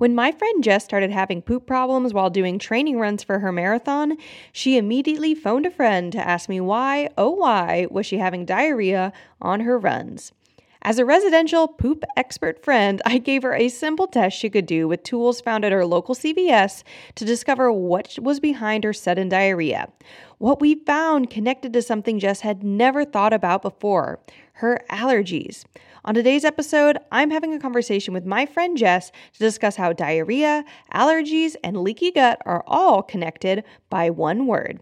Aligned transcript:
When 0.00 0.14
my 0.14 0.32
friend 0.32 0.64
Jess 0.64 0.82
started 0.82 1.10
having 1.10 1.42
poop 1.42 1.66
problems 1.66 2.14
while 2.14 2.30
doing 2.30 2.58
training 2.58 2.98
runs 2.98 3.22
for 3.22 3.40
her 3.40 3.52
marathon, 3.52 4.16
she 4.50 4.78
immediately 4.78 5.34
phoned 5.34 5.66
a 5.66 5.70
friend 5.70 6.10
to 6.12 6.26
ask 6.26 6.48
me 6.48 6.58
why, 6.58 7.10
oh, 7.18 7.28
why, 7.28 7.86
was 7.90 8.06
she 8.06 8.16
having 8.16 8.46
diarrhea 8.46 9.12
on 9.42 9.60
her 9.60 9.78
runs. 9.78 10.32
As 10.80 10.98
a 10.98 11.04
residential 11.04 11.68
poop 11.68 12.02
expert 12.16 12.64
friend, 12.64 13.02
I 13.04 13.18
gave 13.18 13.42
her 13.42 13.54
a 13.54 13.68
simple 13.68 14.06
test 14.06 14.38
she 14.38 14.48
could 14.48 14.64
do 14.64 14.88
with 14.88 15.02
tools 15.02 15.42
found 15.42 15.66
at 15.66 15.72
her 15.72 15.84
local 15.84 16.14
CVS 16.14 16.82
to 17.16 17.26
discover 17.26 17.70
what 17.70 18.18
was 18.22 18.40
behind 18.40 18.84
her 18.84 18.94
sudden 18.94 19.28
diarrhea. 19.28 19.90
What 20.38 20.62
we 20.62 20.76
found 20.76 21.28
connected 21.28 21.74
to 21.74 21.82
something 21.82 22.18
Jess 22.18 22.40
had 22.40 22.64
never 22.64 23.04
thought 23.04 23.34
about 23.34 23.60
before 23.60 24.18
her 24.54 24.80
allergies. 24.88 25.66
On 26.02 26.14
today's 26.14 26.46
episode, 26.46 26.96
I'm 27.12 27.30
having 27.30 27.52
a 27.52 27.60
conversation 27.60 28.14
with 28.14 28.24
my 28.24 28.46
friend 28.46 28.74
Jess 28.74 29.10
to 29.10 29.38
discuss 29.38 29.76
how 29.76 29.92
diarrhea, 29.92 30.64
allergies, 30.94 31.56
and 31.62 31.76
leaky 31.76 32.10
gut 32.10 32.40
are 32.46 32.64
all 32.66 33.02
connected 33.02 33.64
by 33.90 34.08
one 34.08 34.46
word 34.46 34.80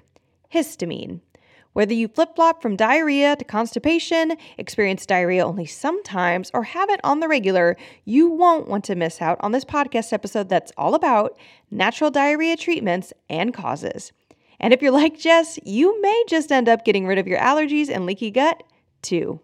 histamine. 0.54 1.20
Whether 1.72 1.92
you 1.92 2.06
flip 2.06 2.36
flop 2.36 2.62
from 2.62 2.76
diarrhea 2.76 3.34
to 3.34 3.44
constipation, 3.44 4.36
experience 4.58 5.06
diarrhea 5.06 5.44
only 5.44 5.66
sometimes, 5.66 6.52
or 6.54 6.62
have 6.62 6.88
it 6.88 7.00
on 7.02 7.18
the 7.18 7.28
regular, 7.28 7.76
you 8.04 8.30
won't 8.30 8.68
want 8.68 8.84
to 8.84 8.94
miss 8.94 9.20
out 9.20 9.38
on 9.40 9.50
this 9.50 9.64
podcast 9.64 10.12
episode 10.12 10.48
that's 10.48 10.72
all 10.76 10.94
about 10.94 11.36
natural 11.72 12.12
diarrhea 12.12 12.56
treatments 12.56 13.12
and 13.28 13.52
causes. 13.52 14.12
And 14.60 14.72
if 14.72 14.82
you're 14.82 14.92
like 14.92 15.18
Jess, 15.18 15.58
you 15.64 16.00
may 16.00 16.24
just 16.28 16.52
end 16.52 16.68
up 16.68 16.84
getting 16.84 17.08
rid 17.08 17.18
of 17.18 17.26
your 17.26 17.40
allergies 17.40 17.88
and 17.88 18.06
leaky 18.06 18.30
gut 18.30 18.62
too. 19.02 19.40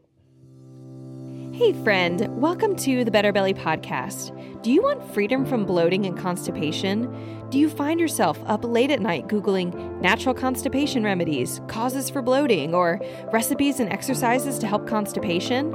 Hey, 1.55 1.73
friend, 1.73 2.27
welcome 2.31 2.75
to 2.79 3.05
the 3.05 3.13
Better 3.13 3.31
Belly 3.31 3.55
Podcast. 3.55 4.33
Do 4.65 4.73
you 4.73 4.83
want 4.83 5.15
freedom 5.15 5.47
from 5.47 5.65
bloating 5.65 6.05
and 6.05 6.19
constipation? 6.19 7.49
Do 7.49 7.61
you 7.61 7.69
find 7.69 8.01
yourself 8.01 8.41
up 8.47 8.65
late 8.65 8.91
at 8.91 9.01
night 9.01 9.29
Googling 9.29 10.01
natural 10.01 10.34
constipation 10.34 11.05
remedies, 11.05 11.61
causes 11.69 12.11
for 12.11 12.23
bloating, 12.23 12.75
or 12.75 13.01
recipes 13.33 13.78
and 13.78 13.89
exercises 13.93 14.59
to 14.59 14.67
help 14.67 14.89
constipation? 14.89 15.73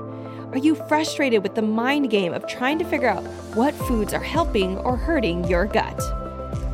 Are 0.51 0.57
you 0.57 0.75
frustrated 0.75 1.43
with 1.43 1.55
the 1.55 1.61
mind 1.61 2.09
game 2.09 2.33
of 2.33 2.45
trying 2.45 2.77
to 2.79 2.85
figure 2.85 3.07
out 3.07 3.23
what 3.55 3.73
foods 3.73 4.13
are 4.13 4.21
helping 4.21 4.77
or 4.79 4.97
hurting 4.97 5.45
your 5.45 5.65
gut? 5.65 5.97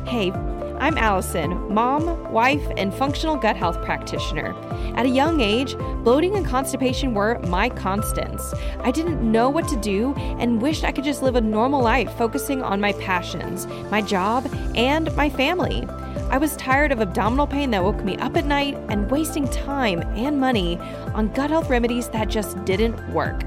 Hey, 0.04 0.32
I'm 0.78 0.98
Allison, 0.98 1.72
mom, 1.72 2.32
wife, 2.32 2.66
and 2.76 2.92
functional 2.92 3.36
gut 3.36 3.56
health 3.56 3.82
practitioner. 3.82 4.54
At 4.96 5.06
a 5.06 5.08
young 5.08 5.40
age, 5.40 5.76
bloating 6.04 6.36
and 6.36 6.46
constipation 6.46 7.14
were 7.14 7.38
my 7.40 7.68
constants. 7.68 8.54
I 8.80 8.90
didn't 8.90 9.20
know 9.20 9.48
what 9.48 9.68
to 9.68 9.76
do 9.76 10.14
and 10.14 10.60
wished 10.60 10.84
I 10.84 10.92
could 10.92 11.04
just 11.04 11.22
live 11.22 11.36
a 11.36 11.40
normal 11.40 11.82
life 11.82 12.12
focusing 12.18 12.62
on 12.62 12.80
my 12.80 12.92
passions, 12.94 13.66
my 13.90 14.02
job, 14.02 14.46
and 14.74 15.14
my 15.16 15.30
family. 15.30 15.86
I 16.30 16.38
was 16.38 16.56
tired 16.56 16.92
of 16.92 17.00
abdominal 17.00 17.46
pain 17.46 17.70
that 17.70 17.84
woke 17.84 18.04
me 18.04 18.16
up 18.16 18.36
at 18.36 18.44
night 18.44 18.76
and 18.88 19.10
wasting 19.10 19.48
time 19.48 20.00
and 20.16 20.38
money 20.38 20.78
on 21.14 21.32
gut 21.32 21.50
health 21.50 21.70
remedies 21.70 22.08
that 22.10 22.28
just 22.28 22.62
didn't 22.64 23.12
work. 23.12 23.44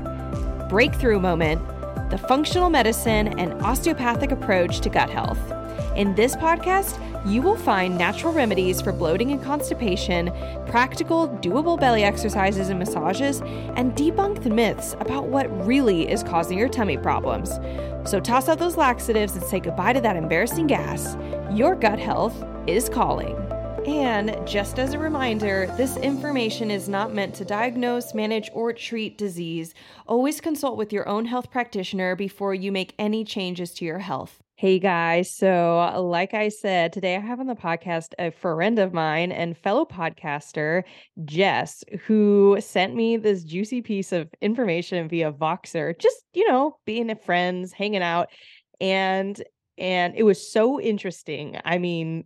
Breakthrough 0.69 1.19
moment 1.19 1.61
the 2.09 2.17
functional 2.17 2.71
medicine 2.71 3.39
and 3.39 3.53
osteopathic 3.61 4.31
approach 4.31 4.79
to 4.81 4.89
gut 4.89 5.11
health. 5.11 5.39
In 5.99 6.15
this 6.15 6.33
podcast, 6.33 6.97
you 7.29 7.41
will 7.41 7.57
find 7.57 7.97
natural 7.97 8.31
remedies 8.31 8.79
for 8.79 8.93
bloating 8.93 9.33
and 9.33 9.43
constipation, 9.43 10.31
practical, 10.65 11.27
doable 11.27 11.77
belly 11.77 12.05
exercises 12.05 12.69
and 12.69 12.79
massages, 12.79 13.41
and 13.75 13.93
debunk 13.97 14.41
the 14.41 14.49
myths 14.49 14.93
about 15.01 15.27
what 15.27 15.49
really 15.67 16.09
is 16.09 16.23
causing 16.23 16.57
your 16.57 16.69
tummy 16.69 16.95
problems. 16.97 17.49
So 18.09 18.21
toss 18.21 18.47
out 18.47 18.59
those 18.59 18.77
laxatives 18.77 19.35
and 19.35 19.43
say 19.43 19.59
goodbye 19.59 19.91
to 19.91 19.99
that 19.99 20.15
embarrassing 20.15 20.67
gas. 20.67 21.17
Your 21.51 21.75
gut 21.75 21.99
health 21.99 22.45
is 22.65 22.87
calling. 22.87 23.35
And 23.85 24.39
just 24.47 24.79
as 24.79 24.93
a 24.93 24.99
reminder, 24.99 25.69
this 25.75 25.97
information 25.97 26.71
is 26.71 26.87
not 26.87 27.13
meant 27.13 27.35
to 27.35 27.43
diagnose, 27.43 28.13
manage, 28.13 28.49
or 28.53 28.71
treat 28.71 29.17
disease. 29.17 29.73
Always 30.07 30.39
consult 30.39 30.77
with 30.77 30.93
your 30.93 31.09
own 31.09 31.25
health 31.25 31.51
practitioner 31.51 32.15
before 32.15 32.53
you 32.53 32.71
make 32.71 32.93
any 32.97 33.25
changes 33.25 33.73
to 33.73 33.83
your 33.83 33.99
health. 33.99 34.39
Hey 34.59 34.77
guys. 34.77 35.33
So, 35.33 35.89
like 36.03 36.33
I 36.33 36.49
said, 36.49 36.91
today 36.91 37.15
I 37.15 37.21
have 37.21 37.39
on 37.39 37.47
the 37.47 37.55
podcast 37.55 38.09
a 38.19 38.29
friend 38.29 38.77
of 38.77 38.91
mine 38.91 39.31
and 39.31 39.57
fellow 39.57 39.85
podcaster, 39.85 40.83
Jess, 41.23 41.81
who 42.05 42.57
sent 42.59 42.93
me 42.93 43.15
this 43.15 43.45
juicy 43.45 43.81
piece 43.81 44.11
of 44.11 44.27
information 44.41 45.07
via 45.07 45.31
Voxer, 45.31 45.97
just, 45.97 46.25
you 46.33 46.45
know, 46.45 46.75
being 46.85 47.15
friends, 47.15 47.71
hanging 47.71 48.01
out. 48.01 48.27
And 48.81 49.41
and 49.77 50.13
it 50.17 50.23
was 50.23 50.51
so 50.51 50.77
interesting. 50.81 51.57
I 51.63 51.77
mean, 51.77 52.25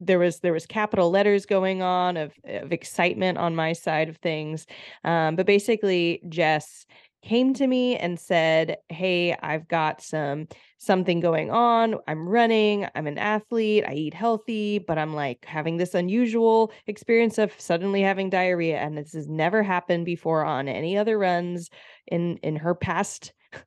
there 0.00 0.18
was 0.18 0.40
there 0.40 0.52
was 0.52 0.66
capital 0.66 1.12
letters 1.12 1.46
going 1.46 1.80
on 1.80 2.16
of, 2.16 2.32
of 2.44 2.72
excitement 2.72 3.38
on 3.38 3.54
my 3.54 3.72
side 3.72 4.08
of 4.08 4.16
things. 4.16 4.66
Um, 5.04 5.36
but 5.36 5.46
basically, 5.46 6.22
Jess 6.28 6.86
came 7.22 7.54
to 7.54 7.66
me 7.66 7.96
and 7.96 8.18
said, 8.18 8.78
"Hey, 8.88 9.34
I've 9.42 9.68
got 9.68 10.02
some 10.02 10.48
something 10.82 11.20
going 11.20 11.48
on. 11.50 11.94
I'm 12.08 12.28
running, 12.28 12.88
I'm 12.96 13.06
an 13.06 13.16
athlete, 13.16 13.84
I 13.86 13.94
eat 13.94 14.14
healthy, 14.14 14.80
but 14.80 14.98
I'm 14.98 15.14
like 15.14 15.44
having 15.44 15.76
this 15.76 15.94
unusual 15.94 16.72
experience 16.88 17.38
of 17.38 17.52
suddenly 17.56 18.02
having 18.02 18.30
diarrhea 18.30 18.78
and 18.78 18.98
this 18.98 19.12
has 19.12 19.28
never 19.28 19.62
happened 19.62 20.04
before 20.04 20.44
on 20.44 20.66
any 20.66 20.98
other 20.98 21.16
runs 21.18 21.70
in 22.08 22.38
in 22.38 22.56
her 22.56 22.74
past 22.74 23.32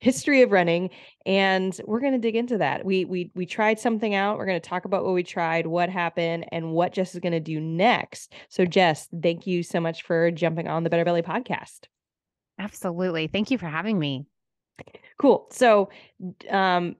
history 0.00 0.42
of 0.42 0.50
running 0.50 0.90
and 1.24 1.80
we're 1.86 2.00
going 2.00 2.14
to 2.14 2.18
dig 2.18 2.34
into 2.34 2.58
that. 2.58 2.84
We 2.84 3.04
we 3.04 3.30
we 3.36 3.46
tried 3.46 3.78
something 3.78 4.16
out. 4.16 4.36
We're 4.36 4.46
going 4.46 4.60
to 4.60 4.68
talk 4.68 4.86
about 4.86 5.04
what 5.04 5.14
we 5.14 5.22
tried, 5.22 5.68
what 5.68 5.88
happened 5.88 6.46
and 6.50 6.72
what 6.72 6.92
Jess 6.92 7.14
is 7.14 7.20
going 7.20 7.32
to 7.32 7.40
do 7.40 7.60
next. 7.60 8.34
So 8.48 8.64
Jess, 8.64 9.08
thank 9.22 9.46
you 9.46 9.62
so 9.62 9.78
much 9.78 10.02
for 10.02 10.32
jumping 10.32 10.66
on 10.66 10.82
the 10.82 10.90
Better 10.90 11.04
Belly 11.04 11.22
podcast. 11.22 11.86
Absolutely. 12.58 13.26
Thank 13.26 13.50
you 13.50 13.58
for 13.58 13.66
having 13.66 13.98
me. 13.98 14.26
Cool. 15.18 15.46
So, 15.50 15.90
um, 16.50 16.96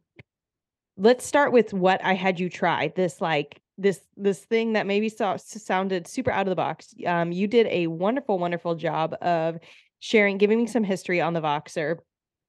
let's 0.97 1.27
start 1.27 1.53
with 1.53 1.73
what 1.73 2.03
I 2.05 2.15
had 2.15 2.41
you 2.41 2.49
try. 2.49 2.93
This 2.95 3.21
like 3.21 3.61
this 3.79 4.01
this 4.17 4.41
thing 4.41 4.73
that 4.73 4.87
maybe 4.87 5.09
sounded 5.09 6.07
super 6.07 6.31
out 6.31 6.47
of 6.47 6.51
the 6.51 6.57
box. 6.57 6.95
Um, 7.07 7.33
you 7.33 7.47
did 7.47 7.67
a 7.67 7.87
wonderful, 7.89 8.39
wonderful 8.39 8.75
job 8.75 9.15
of 9.21 9.59
sharing, 9.99 10.39
giving 10.39 10.59
me 10.59 10.67
some 10.67 10.85
history 10.85 11.21
on 11.21 11.35
the 11.35 11.41
Voxer. 11.41 11.99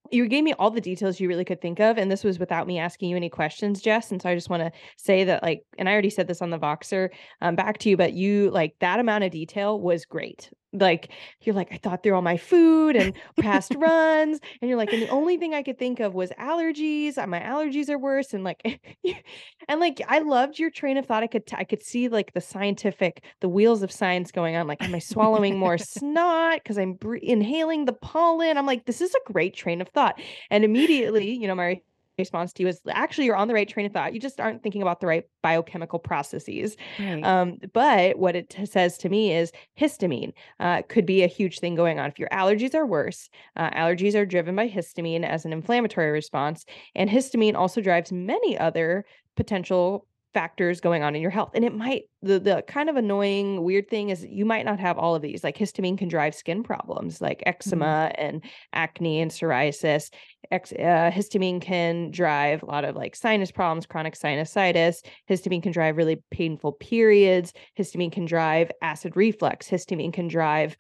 You 0.10 0.26
gave 0.30 0.46
me 0.46 0.54
all 0.54 0.72
the 0.72 0.80
details 0.80 1.20
you 1.20 1.28
really 1.28 1.44
could 1.44 1.60
think 1.60 1.82
of, 1.82 1.98
and 1.98 2.10
this 2.10 2.24
was 2.24 2.40
without 2.40 2.66
me 2.66 2.80
asking 2.80 3.10
you 3.10 3.18
any 3.18 3.30
questions, 3.30 3.82
Jess. 3.82 4.10
And 4.10 4.22
so 4.22 4.30
I 4.30 4.36
just 4.36 4.50
want 4.50 4.64
to 4.64 4.72
say 4.96 5.26
that, 5.26 5.44
like, 5.44 5.66
and 5.78 5.90
I 5.90 5.92
already 5.92 6.10
said 6.10 6.28
this 6.28 6.42
on 6.42 6.50
the 6.50 6.58
Voxer 6.58 7.10
um, 7.42 7.58
back 7.58 7.78
to 7.80 7.90
you, 7.90 7.98
but 7.98 8.14
you 8.14 8.50
like 8.52 8.76
that 8.80 9.02
amount 9.02 9.26
of 9.26 9.32
detail 9.32 9.82
was 9.82 10.06
great 10.06 10.50
like 10.82 11.10
you're 11.42 11.56
like 11.56 11.72
i 11.72 11.78
thought 11.78 12.04
through 12.04 12.14
all 12.14 12.22
my 12.22 12.38
food 12.38 12.96
and 12.96 13.14
past 13.40 13.74
runs 13.78 14.40
and 14.62 14.70
you're 14.70 14.78
like 14.78 14.92
and 14.94 15.02
the 15.02 15.10
only 15.10 15.38
thing 15.38 15.54
i 15.54 15.64
could 15.64 15.78
think 15.78 16.00
of 16.00 16.14
was 16.14 16.32
allergies 16.40 17.16
my 17.28 17.40
allergies 17.40 17.90
are 17.90 17.98
worse 17.98 18.34
and 18.34 18.44
like 18.44 18.62
and 19.68 19.80
like 19.80 20.02
i 20.08 20.20
loved 20.20 20.60
your 20.60 20.70
train 20.70 20.98
of 20.98 21.06
thought 21.06 21.24
i 21.24 21.28
could 21.28 21.46
t- 21.46 21.56
I 21.58 21.64
could 21.64 21.84
see 21.84 22.08
like 22.08 22.34
the 22.34 22.42
scientific 22.42 23.24
the 23.42 23.50
wheels 23.50 23.82
of 23.82 23.92
science 23.92 24.32
going 24.32 24.56
on 24.56 24.68
like 24.68 24.84
am 24.84 24.94
i 24.94 25.00
swallowing 25.00 25.58
more 25.58 25.78
snot? 25.78 26.60
Because 26.64 26.78
i'm 26.78 26.94
bre- 26.94 27.18
inhaling 27.18 27.86
the 27.86 27.94
pollen 27.94 28.58
i'm 28.58 28.66
like 28.66 28.86
this 28.86 29.02
is 29.02 29.14
a 29.14 29.32
great 29.32 29.56
train 29.56 29.82
of 29.82 29.90
thought 29.90 30.20
and 30.50 30.64
immediately 30.64 31.32
you 31.32 31.48
know 31.48 31.56
my 31.56 31.82
response 32.18 32.52
to 32.54 32.64
you 32.64 32.70
is 32.70 32.82
actually 32.90 33.26
you're 33.26 33.36
on 33.36 33.48
the 33.48 33.54
right 33.54 33.68
train 33.68 33.86
of 33.86 33.92
thought. 33.92 34.14
You 34.14 34.20
just 34.20 34.40
aren't 34.40 34.64
thinking 34.64 34.82
about 34.82 35.00
the 35.00 35.08
right 35.08 35.26
biochemical 35.44 36.00
processes. 36.00 36.76
Right. 37.00 37.24
Um, 37.24 37.58
but 37.74 38.18
what 38.18 38.36
it 38.36 38.50
t- 38.50 38.66
says 38.66 38.98
to 39.00 39.10
me 39.10 39.34
is 39.34 39.52
histamine 39.80 40.34
uh, 40.60 40.82
could 40.90 41.06
be 41.06 41.24
a 41.24 41.28
huge 41.28 41.60
thing 41.60 41.76
going 41.76 42.00
on. 42.00 42.10
If 42.10 42.20
your 42.20 42.30
allergies 42.30 42.74
are 42.74 42.86
worse, 42.86 43.30
uh, 43.56 43.70
allergies 43.72 44.16
are 44.16 44.26
driven 44.26 44.56
by 44.56 44.68
histamine 44.68 45.24
as 45.24 45.46
an 45.46 45.54
inflammatory 45.54 46.12
response, 46.12 46.66
and 46.96 47.10
histamine 47.10 47.56
also 47.56 47.82
drives 47.82 48.12
many 48.12 48.58
other 48.58 49.06
potential 49.36 50.08
factors 50.34 50.82
going 50.82 51.04
on 51.04 51.16
in 51.16 51.22
your 51.22 51.32
health. 51.32 51.52
And 51.54 51.64
it 51.64 51.74
might 51.74 52.04
the 52.22 52.40
the 52.40 52.64
kind 52.68 52.90
of 52.90 52.96
annoying 52.96 53.64
weird 53.64 53.90
thing 53.90 54.10
is 54.10 54.26
you 54.26 54.46
might 54.46 54.66
not 54.66 54.80
have 54.80 54.98
all 54.98 55.16
of 55.16 55.22
these. 55.22 55.44
Like 55.44 55.58
histamine 55.58 55.98
can 55.98 56.08
drive 56.08 56.36
skin 56.36 56.64
problems 56.64 57.22
like 57.22 57.44
eczema 57.46 58.12
mm-hmm. 58.12 58.26
and 58.26 58.44
acne 58.74 59.22
and 59.22 59.32
psoriasis. 59.32 60.12
Ex, 60.52 60.72
uh, 60.72 61.12
histamine 61.14 61.62
can 61.62 62.12
drive 62.12 62.64
a 62.64 62.66
lot 62.66 62.86
of 62.86 62.96
like 62.96 63.16
sinus 63.16 63.52
problems, 63.52 63.86
chronic 63.86 64.16
sinusitis. 64.16 64.98
Histamine 65.30 65.64
can 65.64 65.72
drive 65.72 65.98
really 65.98 66.22
painful 66.32 66.74
periods. 66.74 67.54
Histamine 67.78 68.12
can 68.12 68.26
drive 68.26 68.72
acid 68.82 69.16
reflux. 69.16 69.68
Histamine 69.68 70.14
can 70.14 70.28
drive 70.28 70.78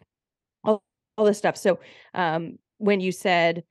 all, 0.63 0.83
all 1.17 1.25
this 1.25 1.37
stuff. 1.37 1.57
So 1.57 1.79
um, 2.13 2.57
when 2.77 2.99
you 2.99 3.11
said 3.11 3.63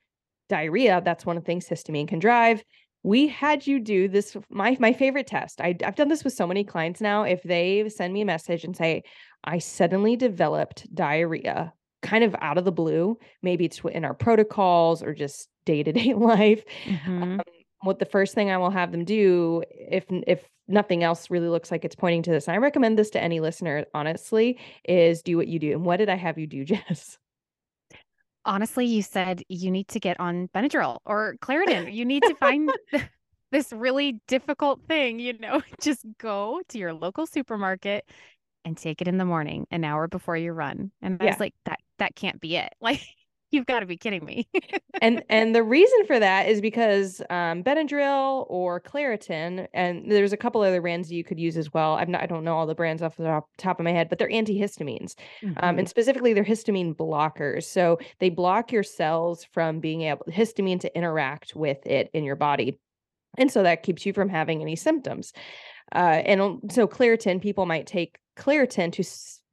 diarrhea, 0.48 1.02
that's 1.04 1.26
one 1.26 1.36
of 1.36 1.42
the 1.42 1.46
things 1.46 1.68
histamine 1.68 2.08
can 2.08 2.18
drive 2.18 2.62
we 3.06 3.28
had 3.28 3.66
you 3.66 3.78
do 3.78 4.08
this 4.08 4.36
my 4.50 4.76
my 4.80 4.92
favorite 4.92 5.26
test 5.26 5.60
I, 5.60 5.76
i've 5.84 5.96
done 5.96 6.08
this 6.08 6.24
with 6.24 6.32
so 6.32 6.46
many 6.46 6.64
clients 6.64 7.00
now 7.00 7.22
if 7.22 7.42
they 7.42 7.88
send 7.88 8.12
me 8.12 8.22
a 8.22 8.26
message 8.26 8.64
and 8.64 8.76
say 8.76 9.04
i 9.44 9.58
suddenly 9.58 10.16
developed 10.16 10.92
diarrhea 10.94 11.72
kind 12.02 12.24
of 12.24 12.34
out 12.40 12.58
of 12.58 12.64
the 12.64 12.72
blue 12.72 13.16
maybe 13.42 13.64
it's 13.64 13.80
in 13.92 14.04
our 14.04 14.14
protocols 14.14 15.02
or 15.02 15.14
just 15.14 15.48
day-to-day 15.64 16.14
life 16.16 16.64
mm-hmm. 16.84 17.22
um, 17.22 17.40
what 17.82 17.98
the 17.98 18.04
first 18.04 18.34
thing 18.34 18.50
I 18.50 18.56
will 18.56 18.70
have 18.70 18.92
them 18.92 19.04
do 19.04 19.62
if 19.70 20.04
if 20.26 20.42
nothing 20.68 21.04
else 21.04 21.30
really 21.30 21.48
looks 21.48 21.70
like 21.70 21.84
it's 21.84 21.94
pointing 21.94 22.22
to 22.22 22.30
this. 22.30 22.48
And 22.48 22.54
I 22.54 22.58
recommend 22.58 22.98
this 22.98 23.10
to 23.10 23.22
any 23.22 23.40
listener 23.40 23.86
honestly 23.94 24.58
is 24.84 25.22
do 25.22 25.36
what 25.36 25.46
you 25.46 25.58
do. 25.60 25.72
And 25.72 25.84
what 25.84 25.98
did 25.98 26.08
I 26.08 26.16
have 26.16 26.38
you 26.38 26.46
do, 26.46 26.64
Jess? 26.70 27.18
Honestly, 28.46 28.86
you 28.86 29.02
said 29.02 29.42
you 29.48 29.70
need 29.70 29.88
to 29.88 30.00
get 30.00 30.18
on 30.20 30.48
Benadryl 30.54 30.98
or 31.04 31.36
Claritin. 31.40 31.92
You 31.92 32.04
need 32.04 32.22
to 32.22 32.34
find 32.40 32.70
this 33.52 33.72
really 33.72 34.20
difficult 34.26 34.80
thing, 34.88 35.18
you 35.18 35.38
know, 35.38 35.60
just 35.80 36.06
go 36.18 36.62
to 36.68 36.78
your 36.78 36.94
local 36.94 37.26
supermarket 37.26 38.08
and 38.64 38.76
take 38.76 39.00
it 39.00 39.08
in 39.08 39.18
the 39.18 39.24
morning, 39.24 39.66
an 39.70 39.84
hour 39.84 40.08
before 40.08 40.36
you 40.36 40.52
run. 40.52 40.90
And 41.02 41.20
I 41.20 41.26
was 41.26 41.40
like, 41.40 41.54
that 41.66 41.80
that 41.98 42.14
can't 42.14 42.40
be 42.40 42.56
it. 42.56 42.72
Like 42.80 43.00
you've 43.56 43.66
got 43.66 43.80
to 43.80 43.86
be 43.86 43.96
kidding 43.96 44.24
me. 44.24 44.46
and 45.02 45.24
and 45.30 45.54
the 45.54 45.62
reason 45.62 46.06
for 46.06 46.20
that 46.20 46.48
is 46.48 46.60
because 46.60 47.20
um, 47.30 47.64
Benadryl 47.64 48.46
or 48.48 48.80
Claritin, 48.80 49.66
and 49.74 50.10
there's 50.10 50.32
a 50.32 50.36
couple 50.36 50.60
other 50.60 50.80
brands 50.80 51.10
you 51.10 51.24
could 51.24 51.40
use 51.40 51.56
as 51.56 51.72
well. 51.72 51.94
I'm 51.94 52.10
not, 52.10 52.22
I 52.22 52.26
don't 52.26 52.44
know 52.44 52.54
all 52.54 52.66
the 52.66 52.74
brands 52.74 53.02
off 53.02 53.16
the 53.16 53.42
top, 53.58 53.80
of 53.80 53.84
my 53.84 53.92
head, 53.92 54.08
but 54.08 54.18
they're 54.18 54.28
antihistamines, 54.28 55.14
mm-hmm. 55.42 55.52
um, 55.58 55.78
and 55.78 55.88
specifically 55.88 56.32
they're 56.34 56.44
histamine 56.44 56.94
blockers. 56.94 57.64
So 57.64 57.98
they 58.20 58.30
block 58.30 58.70
your 58.70 58.82
cells 58.84 59.44
from 59.44 59.80
being 59.80 60.02
able 60.02 60.24
histamine 60.28 60.80
to 60.80 60.96
interact 60.96 61.56
with 61.56 61.84
it 61.86 62.10
in 62.12 62.22
your 62.22 62.36
body. 62.36 62.78
And 63.38 63.50
so 63.50 63.62
that 63.62 63.82
keeps 63.82 64.06
you 64.06 64.12
from 64.12 64.28
having 64.28 64.62
any 64.62 64.76
symptoms. 64.76 65.32
Uh, 65.94 66.22
and 66.24 66.60
so 66.70 66.86
Claritin, 66.86 67.40
people 67.40 67.66
might 67.66 67.86
take 67.86 68.18
Claritin 68.36 68.92
to 68.92 69.02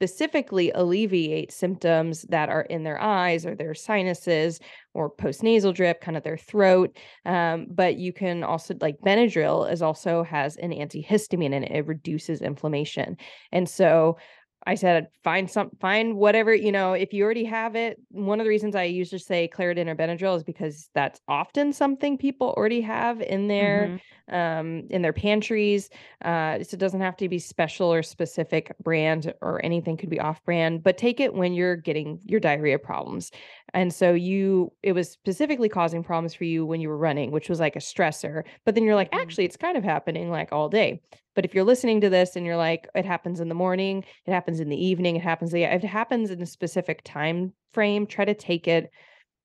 specifically 0.03 0.69
alleviate 0.75 1.50
symptoms 1.50 2.23
that 2.23 2.50
are 2.50 2.63
in 2.63 2.83
their 2.83 3.00
eyes 3.00 3.45
or 3.45 3.55
their 3.55 3.73
sinuses 3.73 4.59
or 4.94 5.09
postnasal 5.09 5.73
drip, 5.73 6.01
kind 6.01 6.17
of 6.17 6.23
their 6.23 6.35
throat. 6.35 6.97
Um, 7.25 7.67
but 7.69 7.95
you 7.95 8.11
can 8.11 8.44
also 8.44 8.75
like 8.81 8.97
Benadryl 9.00 9.71
is 9.71 9.81
also 9.81 10.23
has 10.23 10.57
an 10.57 10.71
antihistamine 10.71 11.53
and 11.53 11.63
it. 11.63 11.71
it 11.71 11.88
reduces 11.88 12.41
inflammation. 12.41 13.15
And 13.53 13.69
so 13.69 14.17
I 14.65 14.75
said, 14.75 15.07
find 15.24 15.50
some, 15.50 15.71
find 15.81 16.15
whatever, 16.15 16.54
you 16.54 16.71
know, 16.71 16.94
if 16.94 17.12
you 17.13 17.24
already 17.24 17.44
have 17.44 17.75
it. 17.75 18.00
One 18.10 18.39
of 18.39 18.45
the 18.45 18.50
reasons 18.50 18.75
I 18.75 18.83
usually 18.83 19.19
say 19.19 19.50
Claritin 19.54 19.88
or 19.88 19.95
Benadryl 19.95 20.38
is 20.38 20.44
because 20.44 20.89
that's 20.94 21.19
often 21.27 21.74
something 21.74 22.18
people 22.18 22.54
already 22.57 22.81
have 22.81 23.21
in 23.21 23.48
their, 23.48 24.00
mm-hmm. 24.30 24.36
um, 24.36 24.88
in 24.89 25.01
their 25.01 25.13
pantries. 25.13 25.89
Uh, 26.24 26.63
so 26.63 26.75
it 26.75 26.80
doesn't 26.80 27.01
have 27.01 27.18
to 27.18 27.27
be 27.27 27.39
special 27.39 27.92
or 27.92 28.01
specific 28.04 28.74
brand 28.81 29.33
or 29.42 29.63
anything 29.65 29.98
could 29.98 30.10
be 30.10 30.19
off 30.19 30.44
brand, 30.45 30.81
but 30.83 30.98
take 30.98 31.19
it 31.19 31.33
when 31.33 31.54
you're 31.54 31.75
getting 31.75 32.19
your 32.24 32.39
diarrhea 32.39 32.80
problems. 32.80 33.31
And 33.74 33.94
so 33.94 34.13
you, 34.13 34.71
it 34.81 34.94
was 34.94 35.09
specifically 35.09 35.69
causing 35.69 36.04
problems 36.04 36.33
for 36.33 36.45
you 36.45 36.66
when 36.66 36.80
you 36.80 36.89
were 36.89 36.98
running, 36.98 37.31
which 37.31 37.50
was 37.50 37.59
like 37.59 37.75
a 37.75 37.80
stressor. 37.80 38.44
But 38.66 38.75
then 38.75 38.83
you're 38.83 38.95
like, 38.95 39.12
mm-hmm. 39.12 39.21
actually, 39.21 39.45
it's 39.45 39.57
kind 39.57 39.77
of 39.77 39.83
happening 39.83 40.30
like 40.30 40.54
all 40.54 40.69
day. 40.69 41.01
But 41.35 41.45
if 41.45 41.53
you're 41.53 41.63
listening 41.63 42.01
to 42.01 42.09
this 42.09 42.35
and 42.35 42.45
you're 42.45 42.57
like, 42.57 42.88
it 42.95 43.06
happens 43.06 43.39
in 43.39 43.50
the 43.50 43.56
morning, 43.56 44.03
it 44.25 44.31
happens 44.31 44.59
in 44.59 44.69
the 44.69 44.85
evening, 44.85 45.15
it 45.15 45.24
happens, 45.24 45.53
if 45.53 45.83
it 45.83 45.83
happens 45.83 46.30
in 46.30 46.41
a 46.41 46.45
specific 46.45 47.01
time 47.03 47.53
frame, 47.74 48.06
try 48.06 48.25
to 48.25 48.33
take 48.33 48.68
it, 48.68 48.89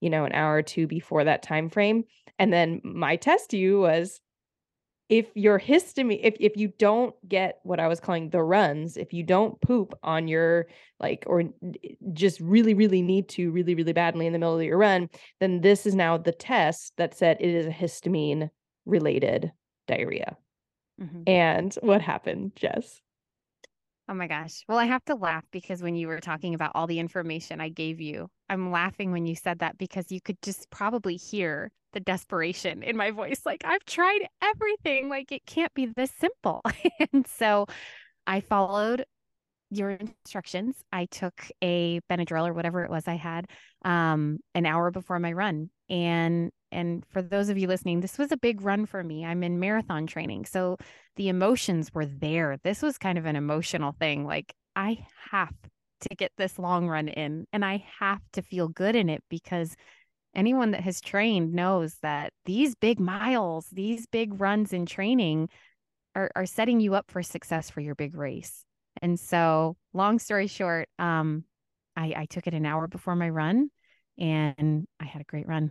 you 0.00 0.10
know, 0.10 0.24
an 0.24 0.32
hour 0.32 0.56
or 0.56 0.62
two 0.62 0.86
before 0.86 1.24
that 1.24 1.42
time 1.42 1.68
frame. 1.68 2.04
And 2.38 2.52
then 2.52 2.80
my 2.84 3.16
test 3.16 3.50
to 3.50 3.56
you 3.56 3.80
was 3.80 4.20
if 5.08 5.26
your 5.34 5.58
histamine, 5.58 6.20
if 6.22 6.36
if 6.38 6.56
you 6.56 6.68
don't 6.78 7.14
get 7.26 7.60
what 7.62 7.80
I 7.80 7.88
was 7.88 7.98
calling 7.98 8.28
the 8.28 8.42
runs, 8.42 8.98
if 8.98 9.12
you 9.14 9.22
don't 9.22 9.58
poop 9.62 9.94
on 10.02 10.28
your 10.28 10.66
like 11.00 11.24
or 11.26 11.44
just 12.12 12.40
really, 12.40 12.74
really 12.74 13.00
need 13.00 13.28
to 13.30 13.50
really, 13.50 13.74
really 13.74 13.94
badly 13.94 14.26
in 14.26 14.34
the 14.34 14.38
middle 14.38 14.58
of 14.58 14.62
your 14.62 14.76
run, 14.76 15.08
then 15.40 15.62
this 15.62 15.86
is 15.86 15.94
now 15.94 16.18
the 16.18 16.32
test 16.32 16.92
that 16.98 17.16
said 17.16 17.38
it 17.40 17.48
is 17.48 17.66
a 17.66 17.70
histamine 17.70 18.50
related 18.84 19.50
diarrhea. 19.86 20.36
Mm-hmm. 21.00 21.22
And 21.26 21.74
what 21.82 22.02
happened, 22.02 22.52
Jess? 22.56 23.00
Oh 24.08 24.14
my 24.14 24.26
gosh. 24.26 24.64
Well, 24.66 24.78
I 24.78 24.86
have 24.86 25.04
to 25.04 25.14
laugh 25.14 25.44
because 25.50 25.82
when 25.82 25.94
you 25.94 26.08
were 26.08 26.20
talking 26.20 26.54
about 26.54 26.72
all 26.74 26.86
the 26.86 26.98
information 26.98 27.60
I 27.60 27.68
gave 27.68 28.00
you, 28.00 28.28
I'm 28.48 28.70
laughing 28.70 29.12
when 29.12 29.26
you 29.26 29.36
said 29.36 29.58
that 29.58 29.76
because 29.76 30.10
you 30.10 30.20
could 30.20 30.40
just 30.40 30.70
probably 30.70 31.16
hear 31.16 31.70
the 31.92 32.00
desperation 32.00 32.82
in 32.82 32.96
my 32.96 33.10
voice. 33.10 33.42
Like, 33.44 33.62
I've 33.66 33.84
tried 33.84 34.26
everything. 34.42 35.10
Like, 35.10 35.30
it 35.30 35.44
can't 35.44 35.72
be 35.74 35.86
this 35.86 36.10
simple. 36.18 36.62
and 37.12 37.26
so 37.26 37.66
I 38.26 38.40
followed 38.40 39.04
your 39.70 39.90
instructions. 39.90 40.76
I 40.90 41.04
took 41.06 41.46
a 41.62 42.00
Benadryl 42.10 42.48
or 42.48 42.54
whatever 42.54 42.84
it 42.84 42.90
was 42.90 43.06
I 43.06 43.16
had 43.16 43.46
um, 43.84 44.38
an 44.54 44.64
hour 44.64 44.90
before 44.90 45.18
my 45.18 45.32
run. 45.32 45.68
And 45.90 46.50
and 46.70 47.04
for 47.06 47.22
those 47.22 47.48
of 47.48 47.58
you 47.58 47.66
listening, 47.66 48.00
this 48.00 48.18
was 48.18 48.32
a 48.32 48.36
big 48.36 48.60
run 48.62 48.86
for 48.86 49.02
me. 49.02 49.24
I'm 49.24 49.42
in 49.42 49.58
marathon 49.58 50.06
training. 50.06 50.46
So 50.46 50.76
the 51.16 51.28
emotions 51.28 51.92
were 51.92 52.06
there. 52.06 52.58
This 52.62 52.82
was 52.82 52.98
kind 52.98 53.18
of 53.18 53.26
an 53.26 53.36
emotional 53.36 53.92
thing. 53.92 54.24
Like 54.26 54.54
I 54.76 55.06
have 55.30 55.54
to 56.02 56.14
get 56.14 56.32
this 56.36 56.58
long 56.58 56.88
run 56.88 57.08
in 57.08 57.46
and 57.52 57.64
I 57.64 57.84
have 57.98 58.20
to 58.32 58.42
feel 58.42 58.68
good 58.68 58.94
in 58.94 59.08
it 59.08 59.22
because 59.28 59.74
anyone 60.34 60.72
that 60.72 60.82
has 60.82 61.00
trained 61.00 61.52
knows 61.52 61.96
that 62.02 62.32
these 62.44 62.74
big 62.74 63.00
miles, 63.00 63.66
these 63.72 64.06
big 64.06 64.40
runs 64.40 64.72
in 64.72 64.86
training 64.86 65.48
are, 66.14 66.30
are 66.36 66.46
setting 66.46 66.80
you 66.80 66.94
up 66.94 67.10
for 67.10 67.22
success 67.22 67.70
for 67.70 67.80
your 67.80 67.94
big 67.94 68.14
race. 68.16 68.64
And 69.00 69.18
so, 69.18 69.76
long 69.92 70.18
story 70.18 70.48
short, 70.48 70.88
um, 70.98 71.44
I, 71.96 72.14
I 72.16 72.26
took 72.26 72.46
it 72.46 72.54
an 72.54 72.66
hour 72.66 72.86
before 72.86 73.16
my 73.16 73.28
run 73.28 73.70
and 74.18 74.86
I 75.00 75.04
had 75.04 75.22
a 75.22 75.24
great 75.24 75.46
run. 75.46 75.70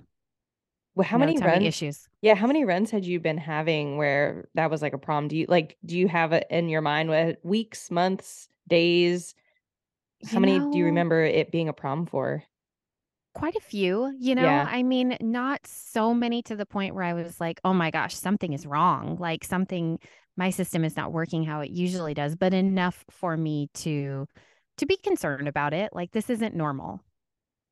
Well, 0.97 1.07
how 1.07 1.17
no 1.17 1.25
many 1.25 1.37
runs? 1.39 1.63
issues? 1.65 2.07
Yeah, 2.21 2.33
how 2.35 2.47
many 2.47 2.65
runs 2.65 2.89
had 2.91 3.05
you 3.05 3.19
been 3.19 3.37
having 3.37 3.97
where 3.97 4.49
that 4.55 4.71
was 4.71 4.81
like 4.81 4.93
a 4.93 4.97
problem? 4.97 5.27
Do 5.27 5.37
you 5.37 5.45
like 5.47 5.77
do 5.85 5.97
you 5.97 6.07
have 6.07 6.33
it 6.33 6.47
in 6.49 6.69
your 6.69 6.81
mind 6.81 7.09
what 7.09 7.39
weeks, 7.43 7.91
months, 7.91 8.49
days? 8.67 9.35
How 10.25 10.39
you 10.39 10.41
many 10.41 10.59
know, 10.59 10.69
do 10.71 10.77
you 10.79 10.85
remember 10.85 11.23
it 11.23 11.51
being 11.51 11.69
a 11.69 11.73
problem 11.73 12.07
for? 12.07 12.43
Quite 13.33 13.55
a 13.55 13.61
few, 13.61 14.15
you 14.19 14.33
know. 14.33 14.43
Yeah. 14.43 14.65
I 14.67 14.81
mean, 14.81 15.15
not 15.21 15.65
so 15.67 16.11
many 16.13 16.41
to 16.43 16.55
the 16.55 16.65
point 16.65 16.95
where 16.95 17.03
I 17.03 17.13
was 17.13 17.39
like, 17.39 17.59
"Oh 17.63 17.73
my 17.73 17.91
gosh, 17.91 18.15
something 18.15 18.51
is 18.53 18.65
wrong." 18.65 19.17
Like 19.19 19.43
something 19.43 19.99
my 20.35 20.49
system 20.49 20.83
is 20.83 20.95
not 20.97 21.13
working 21.13 21.43
how 21.43 21.61
it 21.61 21.69
usually 21.69 22.15
does, 22.15 22.35
but 22.35 22.53
enough 22.53 23.05
for 23.11 23.37
me 23.37 23.69
to 23.75 24.27
to 24.77 24.85
be 24.87 24.97
concerned 24.97 25.47
about 25.47 25.73
it. 25.73 25.93
Like 25.93 26.11
this 26.11 26.29
isn't 26.31 26.55
normal. 26.55 27.01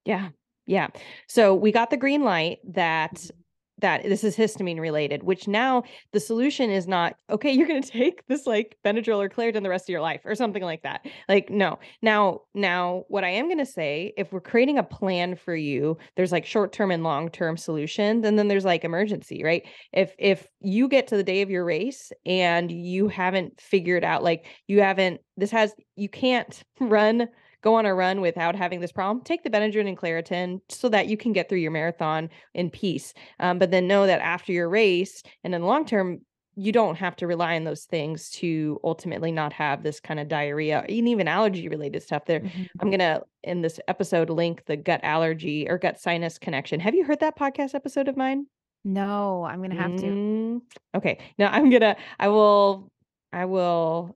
Yeah. 0.06 0.30
Yeah. 0.66 0.88
So 1.28 1.54
we 1.54 1.72
got 1.72 1.90
the 1.90 1.98
green 1.98 2.24
light 2.24 2.60
that 2.74 3.14
mm-hmm 3.14 3.40
that 3.80 4.04
this 4.04 4.24
is 4.24 4.36
histamine 4.36 4.80
related, 4.80 5.24
which 5.24 5.48
now 5.48 5.84
the 6.14 6.20
solution 6.20 6.70
is 6.70 6.88
not, 6.88 7.16
okay, 7.30 7.52
you're 7.52 7.68
going 7.68 7.82
to 7.84 7.90
take 7.90 8.26
this 8.28 8.48
like 8.48 8.78
Benadryl 8.86 9.22
or 9.24 9.30
Claritin 9.30 9.64
the 9.64 9.70
rest 9.70 9.86
of 9.86 9.90
your 9.90 10.02
life 10.02 10.22
or 10.26 10.36
something 10.36 10.64
like 10.64 10.84
that. 10.84 11.06
Like, 11.28 11.50
no. 11.50 11.80
Now, 12.02 12.42
now 12.54 13.04
what 13.10 13.24
I 13.24 13.30
am 13.30 13.46
going 13.46 13.58
to 13.58 13.66
say, 13.66 14.14
if 14.18 14.32
we're 14.32 14.42
creating 14.42 14.78
a 14.78 14.84
plan 14.84 15.36
for 15.36 15.56
you, 15.56 15.98
there's 16.16 16.32
like 16.32 16.46
short-term 16.46 16.92
and 16.92 17.04
long-term 17.04 17.58
solutions. 17.58 18.26
And 18.26 18.40
then 18.40 18.48
there's 18.48 18.66
like 18.66 18.84
emergency, 18.84 19.44
right? 19.44 19.64
If, 19.92 20.16
if 20.18 20.48
you 20.62 20.88
get 20.88 21.08
to 21.08 21.18
the 21.18 21.24
day 21.24 21.42
of 21.42 21.50
your 21.50 21.66
race 21.66 22.12
and 22.26 22.72
you 22.72 23.10
haven't 23.10 23.60
figured 23.60 24.04
out, 24.04 24.24
like 24.24 24.46
you 24.68 24.82
haven't, 24.82 25.22
this 25.36 25.52
has, 25.52 25.74
you 25.96 26.10
can't 26.10 26.64
run 26.80 27.28
go 27.66 27.76
on 27.76 27.86
a 27.88 27.94
run 27.94 28.22
without 28.22 28.56
having 28.56 28.80
this 28.80 28.92
problem, 28.92 29.24
take 29.24 29.44
the 29.44 29.50
Benadryl 29.50 29.88
and 29.88 29.98
Claritin 29.98 30.62
so 30.70 30.88
that 30.90 31.08
you 31.08 31.18
can 31.18 31.34
get 31.34 31.50
through 31.50 31.58
your 31.58 31.72
marathon 31.72 32.30
in 32.54 32.70
peace. 32.70 33.14
Um, 33.40 33.58
but 33.58 33.72
then 33.72 33.88
know 33.88 34.06
that 34.06 34.22
after 34.22 34.54
your 34.54 34.70
race 34.70 35.24
and 35.44 35.54
in 35.54 35.62
the 35.62 35.68
long 35.68 35.86
term, 35.86 36.22
you 36.58 36.72
don't 36.72 36.96
have 36.96 37.16
to 37.18 37.28
rely 37.28 37.56
on 37.56 37.66
those 37.66 37.84
things 37.84 38.30
to 38.30 38.80
ultimately 38.84 39.32
not 39.32 39.52
have 39.52 39.84
this 39.84 40.00
kind 40.00 40.20
of 40.20 40.28
diarrhea 40.30 40.86
and 40.88 41.10
even 41.10 41.28
allergy 41.28 41.68
related 41.68 42.02
stuff 42.02 42.24
there 42.24 42.40
mm-hmm. 42.40 42.64
i'm 42.80 42.90
gonna 42.90 43.20
in 43.44 43.62
this 43.62 43.78
episode 43.90 44.30
link 44.30 44.64
the 44.66 44.78
gut 44.78 45.02
allergy 45.04 45.68
or 45.70 45.78
gut 45.78 46.00
sinus 46.00 46.38
connection 46.38 46.80
have 46.80 46.96
you 46.96 47.04
heard 47.04 47.20
that 47.20 47.38
podcast 47.38 47.76
episode 47.76 48.08
of 48.08 48.16
mine 48.16 48.46
no 48.86 49.44
i'm 49.44 49.62
gonna 49.62 49.76
have 49.76 49.92
mm-hmm. 49.92 50.60
to 50.60 50.62
okay 50.96 51.20
now 51.38 51.50
i'm 51.52 51.70
gonna 51.70 51.98
i 52.22 52.30
will 52.30 52.90
i 53.34 53.44
will 53.44 54.16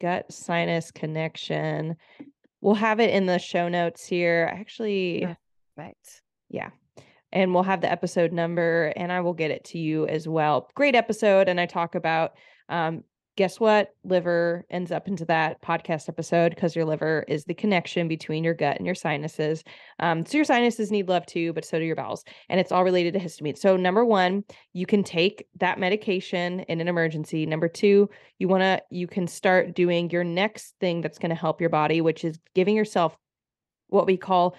gut 0.00 0.32
sinus 0.32 0.92
connection 0.92 1.96
We'll 2.62 2.76
have 2.76 3.00
it 3.00 3.10
in 3.10 3.26
the 3.26 3.38
show 3.38 3.68
notes 3.68 4.06
here. 4.06 4.48
Actually, 4.50 5.36
perfect. 5.76 6.22
Yeah. 6.48 6.70
And 7.32 7.52
we'll 7.52 7.64
have 7.64 7.80
the 7.80 7.90
episode 7.90 8.32
number 8.32 8.92
and 8.94 9.10
I 9.10 9.20
will 9.20 9.34
get 9.34 9.50
it 9.50 9.64
to 9.66 9.78
you 9.78 10.06
as 10.06 10.28
well. 10.28 10.70
Great 10.74 10.94
episode. 10.94 11.48
And 11.48 11.60
I 11.60 11.66
talk 11.66 11.94
about 11.94 12.34
um, 12.68 13.02
guess 13.36 13.58
what? 13.58 13.94
Liver 14.04 14.66
ends 14.70 14.92
up 14.92 15.08
into 15.08 15.24
that 15.24 15.62
podcast 15.62 16.08
episode 16.08 16.54
because 16.54 16.76
your 16.76 16.84
liver 16.84 17.24
is 17.28 17.44
the 17.44 17.54
connection 17.54 18.06
between 18.06 18.44
your 18.44 18.54
gut 18.54 18.76
and 18.76 18.84
your 18.84 18.94
sinuses. 18.94 19.64
Um, 19.98 20.26
so 20.26 20.36
your 20.36 20.44
sinuses 20.44 20.90
need 20.90 21.08
love 21.08 21.24
too, 21.24 21.52
but 21.52 21.64
so 21.64 21.78
do 21.78 21.84
your 21.84 21.96
bowels. 21.96 22.24
And 22.48 22.60
it's 22.60 22.72
all 22.72 22.84
related 22.84 23.14
to 23.14 23.20
histamine. 23.20 23.56
So, 23.56 23.76
number 23.76 24.04
one, 24.04 24.44
you 24.72 24.84
can 24.84 25.02
take 25.02 25.46
that 25.60 25.78
medication 25.78 26.60
in 26.60 26.80
an 26.80 26.88
emergency. 26.88 27.46
Number 27.46 27.68
two, 27.68 28.10
you 28.38 28.48
want 28.48 28.62
to, 28.62 28.82
you 28.90 29.06
can 29.06 29.26
start 29.26 29.74
doing 29.74 30.10
your 30.10 30.24
next 30.24 30.74
thing 30.80 31.00
that's 31.00 31.18
going 31.18 31.30
to 31.30 31.36
help 31.36 31.60
your 31.60 31.70
body, 31.70 32.00
which 32.00 32.24
is 32.24 32.38
giving 32.54 32.76
yourself 32.76 33.16
what 33.88 34.06
we 34.06 34.16
call 34.16 34.56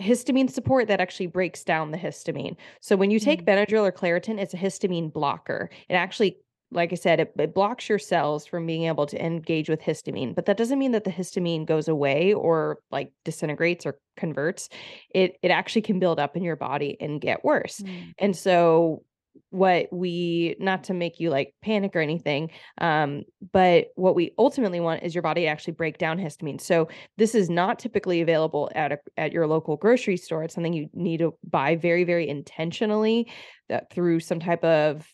histamine 0.00 0.50
support 0.50 0.88
that 0.88 1.00
actually 1.00 1.26
breaks 1.26 1.64
down 1.64 1.90
the 1.90 1.98
histamine. 1.98 2.56
So 2.80 2.96
when 2.96 3.10
you 3.10 3.18
take 3.18 3.44
Mm. 3.44 3.46
Benadryl 3.46 3.86
or 3.86 3.92
Claritin, 3.92 4.38
it's 4.38 4.54
a 4.54 4.58
histamine 4.58 5.12
blocker. 5.12 5.70
It 5.88 5.94
actually, 5.94 6.38
like 6.72 6.92
I 6.92 6.96
said, 6.96 7.20
it, 7.20 7.32
it 7.38 7.54
blocks 7.54 7.88
your 7.88 7.98
cells 7.98 8.46
from 8.46 8.66
being 8.66 8.84
able 8.84 9.06
to 9.06 9.24
engage 9.24 9.68
with 9.68 9.80
histamine. 9.80 10.34
But 10.34 10.46
that 10.46 10.56
doesn't 10.56 10.78
mean 10.78 10.92
that 10.92 11.04
the 11.04 11.10
histamine 11.10 11.66
goes 11.66 11.88
away 11.88 12.32
or 12.34 12.78
like 12.90 13.12
disintegrates 13.24 13.86
or 13.86 13.98
converts. 14.16 14.68
It 15.14 15.36
it 15.42 15.50
actually 15.50 15.82
can 15.82 15.98
build 15.98 16.18
up 16.18 16.36
in 16.36 16.42
your 16.42 16.56
body 16.56 16.96
and 17.00 17.20
get 17.20 17.44
worse. 17.44 17.80
Mm. 17.80 18.12
And 18.18 18.36
so 18.36 19.02
what 19.50 19.86
we 19.92 20.56
not 20.58 20.84
to 20.84 20.94
make 20.94 21.20
you 21.20 21.30
like 21.30 21.54
panic 21.62 21.94
or 21.94 22.00
anything 22.00 22.50
um 22.78 23.22
but 23.52 23.88
what 23.94 24.14
we 24.14 24.32
ultimately 24.38 24.80
want 24.80 25.02
is 25.02 25.14
your 25.14 25.22
body 25.22 25.42
to 25.42 25.46
actually 25.46 25.72
break 25.72 25.98
down 25.98 26.18
histamine 26.18 26.60
so 26.60 26.88
this 27.16 27.34
is 27.34 27.50
not 27.50 27.78
typically 27.78 28.20
available 28.20 28.70
at 28.74 28.92
a, 28.92 28.98
at 29.16 29.32
your 29.32 29.46
local 29.46 29.76
grocery 29.76 30.16
store 30.16 30.42
it's 30.42 30.54
something 30.54 30.72
you 30.72 30.88
need 30.94 31.18
to 31.18 31.34
buy 31.48 31.76
very 31.76 32.04
very 32.04 32.28
intentionally 32.28 33.30
that 33.68 33.90
through 33.90 34.20
some 34.20 34.40
type 34.40 34.64
of 34.64 35.06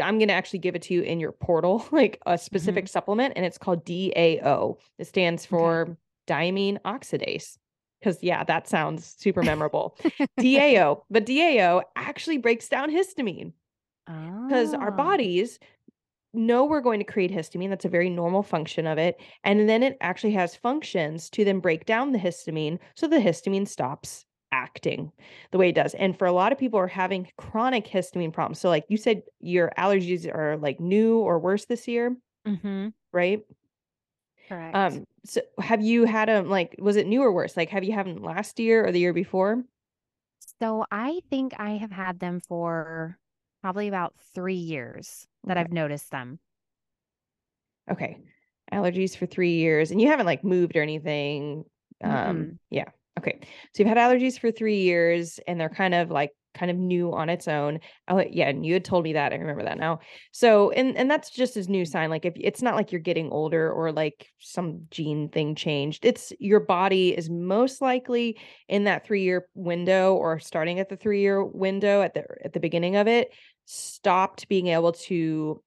I'm 0.00 0.18
going 0.18 0.28
to 0.28 0.34
actually 0.34 0.60
give 0.60 0.74
it 0.74 0.82
to 0.82 0.94
you 0.94 1.02
in 1.02 1.20
your 1.20 1.32
portal, 1.32 1.84
like 1.92 2.20
a 2.26 2.38
specific 2.38 2.84
mm-hmm. 2.84 2.90
supplement, 2.90 3.34
and 3.36 3.44
it's 3.44 3.58
called 3.58 3.84
DAO. 3.84 4.76
It 4.98 5.06
stands 5.06 5.46
for 5.46 5.96
diamine 6.26 6.80
oxidase. 6.82 7.56
Because, 8.00 8.22
yeah, 8.22 8.44
that 8.44 8.66
sounds 8.66 9.14
super 9.18 9.42
memorable. 9.42 9.98
DAO, 10.40 11.02
but 11.10 11.26
DAO 11.26 11.82
actually 11.96 12.38
breaks 12.38 12.66
down 12.66 12.90
histamine 12.90 13.52
because 14.06 14.72
our 14.72 14.90
Oh. 14.90 14.96
bodies 14.96 15.58
know 16.32 16.64
we're 16.64 16.80
going 16.80 17.00
to 17.00 17.04
create 17.04 17.30
histamine. 17.30 17.68
That's 17.68 17.84
a 17.84 17.90
very 17.90 18.08
normal 18.08 18.42
function 18.42 18.86
of 18.86 18.96
it. 18.96 19.20
And 19.44 19.68
then 19.68 19.82
it 19.82 19.98
actually 20.00 20.32
has 20.32 20.56
functions 20.56 21.28
to 21.30 21.44
then 21.44 21.60
break 21.60 21.84
down 21.84 22.12
the 22.12 22.18
histamine 22.18 22.78
so 22.94 23.06
the 23.06 23.18
histamine 23.18 23.68
stops 23.68 24.24
acting 24.52 25.12
the 25.52 25.58
way 25.58 25.68
it 25.70 25.74
does. 25.74 25.94
And 25.94 26.16
for 26.18 26.26
a 26.26 26.32
lot 26.32 26.52
of 26.52 26.58
people 26.58 26.78
are 26.80 26.86
having 26.88 27.28
chronic 27.36 27.86
histamine 27.86 28.32
problems. 28.32 28.58
So 28.60 28.68
like 28.68 28.84
you 28.88 28.96
said 28.96 29.22
your 29.40 29.72
allergies 29.78 30.26
are 30.32 30.56
like 30.58 30.80
new 30.80 31.18
or 31.18 31.38
worse 31.38 31.66
this 31.66 31.88
year, 31.88 32.16
Mm-hmm. 32.46 32.88
right? 33.12 33.42
Correct. 34.48 34.82
Um 34.92 35.04
so 35.24 35.40
have 35.60 35.82
you 35.82 36.04
had 36.04 36.28
them 36.28 36.48
like 36.48 36.76
was 36.78 36.96
it 36.96 37.06
new 37.06 37.22
or 37.22 37.32
worse? 37.32 37.56
Like 37.56 37.70
have 37.70 37.84
you 37.84 37.92
had 37.92 38.06
them 38.06 38.22
last 38.22 38.58
year 38.60 38.86
or 38.86 38.92
the 38.92 39.00
year 39.00 39.12
before? 39.12 39.64
So 40.60 40.84
I 40.90 41.20
think 41.30 41.54
I 41.58 41.72
have 41.78 41.90
had 41.92 42.18
them 42.20 42.40
for 42.40 43.18
probably 43.62 43.88
about 43.88 44.14
three 44.34 44.54
years 44.54 45.26
that 45.46 45.56
Okay. 45.56 45.66
I've 45.66 45.72
noticed 45.72 46.10
them. 46.10 46.40
Okay. 47.90 48.18
Allergies 48.72 49.16
for 49.16 49.26
3 49.26 49.54
years 49.56 49.90
and 49.90 50.00
you 50.00 50.08
haven't 50.08 50.26
like 50.26 50.44
moved 50.44 50.76
or 50.76 50.82
anything. 50.82 51.64
Um 52.02 52.48
Mm-mm. 52.48 52.58
yeah. 52.70 52.90
Okay. 53.20 53.38
So 53.74 53.82
you've 53.82 53.88
had 53.88 53.98
allergies 53.98 54.38
for 54.38 54.50
3 54.50 54.78
years 54.78 55.38
and 55.46 55.60
they're 55.60 55.68
kind 55.68 55.94
of 55.94 56.10
like 56.10 56.30
kind 56.52 56.70
of 56.70 56.76
new 56.76 57.12
on 57.12 57.28
its 57.28 57.46
own. 57.46 57.78
Oh 58.08 58.24
yeah, 58.28 58.48
and 58.48 58.64
you 58.66 58.72
had 58.72 58.84
told 58.84 59.04
me 59.04 59.12
that. 59.12 59.32
I 59.32 59.36
remember 59.36 59.62
that 59.64 59.78
now. 59.78 60.00
So 60.32 60.70
and 60.70 60.96
and 60.96 61.10
that's 61.10 61.30
just 61.30 61.56
as 61.56 61.68
new 61.68 61.84
sign 61.84 62.10
like 62.10 62.24
if 62.24 62.32
it's 62.36 62.62
not 62.62 62.74
like 62.74 62.90
you're 62.90 63.00
getting 63.00 63.30
older 63.30 63.70
or 63.70 63.92
like 63.92 64.26
some 64.40 64.86
gene 64.90 65.28
thing 65.28 65.54
changed. 65.54 66.04
It's 66.04 66.32
your 66.40 66.60
body 66.60 67.16
is 67.16 67.30
most 67.30 67.80
likely 67.80 68.38
in 68.68 68.84
that 68.84 69.06
3-year 69.06 69.46
window 69.54 70.14
or 70.14 70.40
starting 70.40 70.80
at 70.80 70.88
the 70.88 70.96
3-year 70.96 71.44
window 71.44 72.02
at 72.02 72.14
the 72.14 72.24
at 72.44 72.52
the 72.52 72.60
beginning 72.60 72.96
of 72.96 73.06
it 73.06 73.30
stopped 73.66 74.48
being 74.48 74.68
able 74.68 74.92
to 74.92 75.62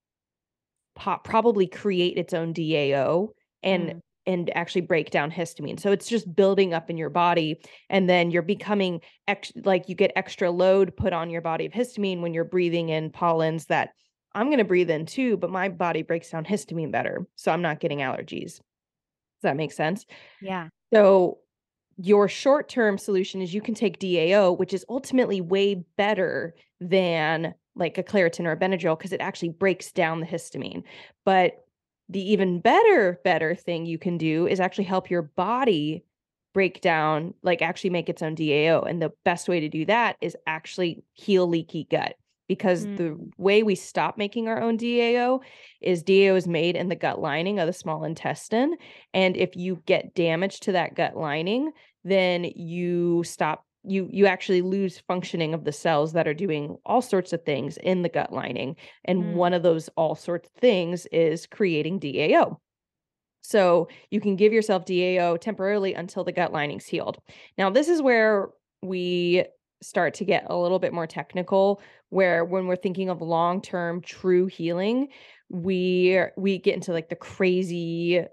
po- 0.95 1.21
probably 1.23 1.67
create 1.67 2.17
its 2.17 2.33
own 2.33 2.53
DAO 2.53 3.29
and 3.61 3.89
Mm. 3.89 3.99
And 4.25 4.55
actually 4.55 4.81
break 4.81 5.09
down 5.09 5.31
histamine. 5.31 5.79
So 5.79 5.91
it's 5.91 6.07
just 6.07 6.33
building 6.33 6.73
up 6.73 6.89
in 6.89 6.97
your 6.97 7.09
body 7.09 7.59
and 7.89 8.09
then 8.09 8.31
you're 8.31 8.41
becoming 8.41 9.01
ex- 9.27 9.51
like 9.63 9.89
you 9.89 9.95
get 9.95 10.13
extra 10.15 10.49
load 10.49 10.95
put 10.95 11.13
on 11.13 11.29
your 11.29 11.41
body 11.41 11.65
of 11.65 11.73
histamine 11.73 12.21
when 12.21 12.33
you're 12.33 12.43
breathing 12.43 12.89
in 12.89 13.09
pollens 13.09 13.65
that 13.65 13.89
I'm 14.35 14.47
going 14.47 14.59
to 14.59 14.63
breathe 14.63 14.89
in 14.89 15.05
too, 15.05 15.37
but 15.37 15.49
my 15.49 15.69
body 15.69 16.01
breaks 16.01 16.31
down 16.31 16.45
histamine 16.45 16.91
better. 16.91 17.27
So 17.35 17.51
I'm 17.51 17.61
not 17.61 17.79
getting 17.79 17.99
allergies. 17.99 18.53
Does 18.53 19.43
that 19.43 19.57
make 19.57 19.71
sense? 19.71 20.05
Yeah. 20.41 20.69
So 20.93 21.39
your 21.97 22.27
short-term 22.27 22.97
solution 22.97 23.41
is 23.41 23.53
you 23.53 23.61
can 23.61 23.75
take 23.75 23.99
DAO, 23.99 24.57
which 24.57 24.73
is 24.73 24.85
ultimately 24.89 25.41
way 25.41 25.83
better 25.97 26.55
than 26.79 27.53
like 27.75 27.97
a 27.97 28.03
Claritin 28.03 28.45
or 28.45 28.51
a 28.51 28.57
Benadryl 28.57 28.97
because 28.97 29.13
it 29.13 29.21
actually 29.21 29.49
breaks 29.49 29.91
down 29.91 30.19
the 30.19 30.25
histamine. 30.25 30.83
But 31.25 31.62
the 32.13 32.31
even 32.31 32.59
better 32.59 33.19
better 33.23 33.55
thing 33.55 33.85
you 33.85 33.97
can 33.97 34.17
do 34.17 34.47
is 34.47 34.59
actually 34.59 34.85
help 34.85 35.09
your 35.09 35.23
body 35.23 36.05
break 36.53 36.81
down 36.81 37.33
like 37.41 37.61
actually 37.61 37.89
make 37.89 38.09
its 38.09 38.21
own 38.21 38.35
DAO 38.35 38.83
and 38.87 39.01
the 39.01 39.11
best 39.25 39.47
way 39.47 39.59
to 39.59 39.69
do 39.69 39.85
that 39.85 40.17
is 40.21 40.37
actually 40.47 41.03
heal 41.13 41.47
leaky 41.47 41.87
gut 41.89 42.15
because 42.47 42.87
the 42.95 43.03
Mm. 43.03 43.31
way 43.37 43.63
we 43.63 43.73
stop 43.75 44.17
making 44.17 44.47
our 44.47 44.61
own 44.61 44.77
DAO 44.77 45.41
is 45.81 46.03
DAO 46.03 46.35
is 46.35 46.47
made 46.47 46.75
in 46.75 46.89
the 46.89 46.95
gut 46.95 47.19
lining 47.19 47.59
of 47.59 47.67
the 47.67 47.73
small 47.73 48.03
intestine 48.03 48.75
and 49.13 49.35
if 49.35 49.55
you 49.55 49.81
get 49.85 50.13
damage 50.13 50.59
to 50.61 50.71
that 50.73 50.95
gut 50.95 51.15
lining 51.17 51.71
then 52.03 52.43
you 52.55 53.23
stop 53.23 53.65
you 53.83 54.07
you 54.11 54.25
actually 54.25 54.61
lose 54.61 54.99
functioning 54.99 55.53
of 55.53 55.63
the 55.65 55.71
cells 55.71 56.13
that 56.13 56.27
are 56.27 56.33
doing 56.33 56.77
all 56.85 57.01
sorts 57.01 57.33
of 57.33 57.43
things 57.43 57.77
in 57.77 58.01
the 58.01 58.09
gut 58.09 58.31
lining 58.31 58.75
and 59.05 59.23
Mm. 59.23 59.33
one 59.33 59.53
of 59.53 59.63
those 59.63 59.89
all 59.97 60.15
sorts 60.15 60.47
of 60.49 60.61
things 60.61 61.05
is 61.07 61.45
creating 61.47 61.99
DAO 61.99 62.57
so 63.41 63.89
you 64.09 64.21
can 64.21 64.35
give 64.37 64.53
yourself 64.53 64.85
DAO 64.85 65.37
temporarily 65.39 65.93
until 65.93 66.23
the 66.23 66.31
gut 66.31 66.53
lining's 66.53 66.85
healed. 66.85 67.17
Now, 67.57 67.69
this 67.69 67.89
is 67.89 68.01
where 68.01 68.49
we 68.81 69.43
start 69.81 70.13
to 70.15 70.23
get 70.25 70.45
a 70.49 70.55
little 70.55 70.79
bit 70.79 70.93
more 70.93 71.07
technical 71.07 71.81
where 72.09 72.45
when 72.45 72.67
we're 72.67 72.77
thinking 72.77 73.09
of 73.09 73.21
long-term 73.21 74.01
true 74.01 74.45
healing, 74.45 75.09
we 75.49 76.21
we 76.37 76.57
get 76.57 76.75
into 76.75 76.93
like 76.93 77.09
the 77.09 77.15
crazy 77.17 78.23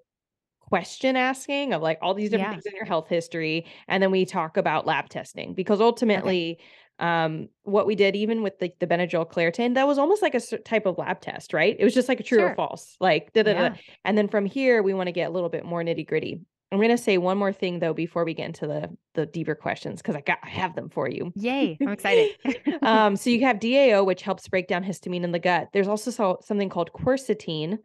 question 0.70 1.16
asking 1.16 1.72
of 1.72 1.82
like 1.82 1.98
all 2.00 2.14
these 2.14 2.30
different 2.30 2.50
Yeah. 2.50 2.52
things 2.52 2.66
in 2.66 2.74
your 2.76 2.84
health 2.84 3.08
history 3.08 3.66
and 3.88 4.02
then 4.02 4.10
we 4.10 4.24
talk 4.24 4.56
about 4.56 4.86
lab 4.86 5.08
testing 5.08 5.52
because 5.52 5.80
ultimately 5.80 6.58
um 7.00 7.48
what 7.64 7.86
we 7.86 7.96
did 7.96 8.14
even 8.14 8.42
with 8.42 8.58
the, 8.60 8.72
the 8.78 8.86
Benadryl 8.86 9.28
Claritin 9.28 9.74
that 9.74 9.86
was 9.86 9.98
almost 9.98 10.22
like 10.22 10.34
a 10.34 10.40
type 10.58 10.86
of 10.86 10.96
lab 10.96 11.20
test 11.20 11.52
right 11.52 11.76
it 11.78 11.84
was 11.84 11.92
just 11.92 12.08
like 12.08 12.20
a 12.20 12.22
true 12.22 12.40
or 12.40 12.54
false 12.54 12.96
like 13.00 13.32
da, 13.32 13.42
da, 13.42 13.52
da, 13.54 13.74
and 14.04 14.16
then 14.16 14.28
from 14.28 14.46
here 14.46 14.82
we 14.82 14.94
want 14.94 15.08
to 15.08 15.12
get 15.12 15.28
a 15.28 15.32
little 15.32 15.48
bit 15.48 15.64
more 15.64 15.82
nitty 15.82 16.06
gritty 16.06 16.40
I'm 16.72 16.78
going 16.78 16.90
to 16.90 16.98
say 16.98 17.18
one 17.18 17.36
more 17.36 17.52
thing 17.52 17.80
though 17.80 17.92
before 17.92 18.24
we 18.24 18.32
get 18.32 18.46
into 18.46 18.68
the 18.68 18.96
the 19.14 19.26
deeper 19.26 19.56
questions 19.56 20.00
because 20.00 20.14
I 20.14 20.20
got 20.20 20.38
I 20.44 20.50
have 20.50 20.76
them 20.76 20.88
for 20.88 21.08
you 21.08 21.32
Yay. 21.34 21.76
I'm 21.80 21.88
excited. 21.88 22.36
um, 22.82 23.16
so 23.16 23.28
you 23.28 23.40
have 23.44 23.58
DAO, 23.58 24.06
which 24.06 24.22
helps 24.22 24.46
break 24.46 24.68
down 24.68 24.84
histamine 24.84 25.24
in 25.24 25.32
the 25.32 25.40
gut. 25.40 25.70
There's 25.72 25.88
also 25.88 26.12
so, 26.12 26.38
something 26.44 26.68
called 26.68 26.92
quercetin. 26.92 27.78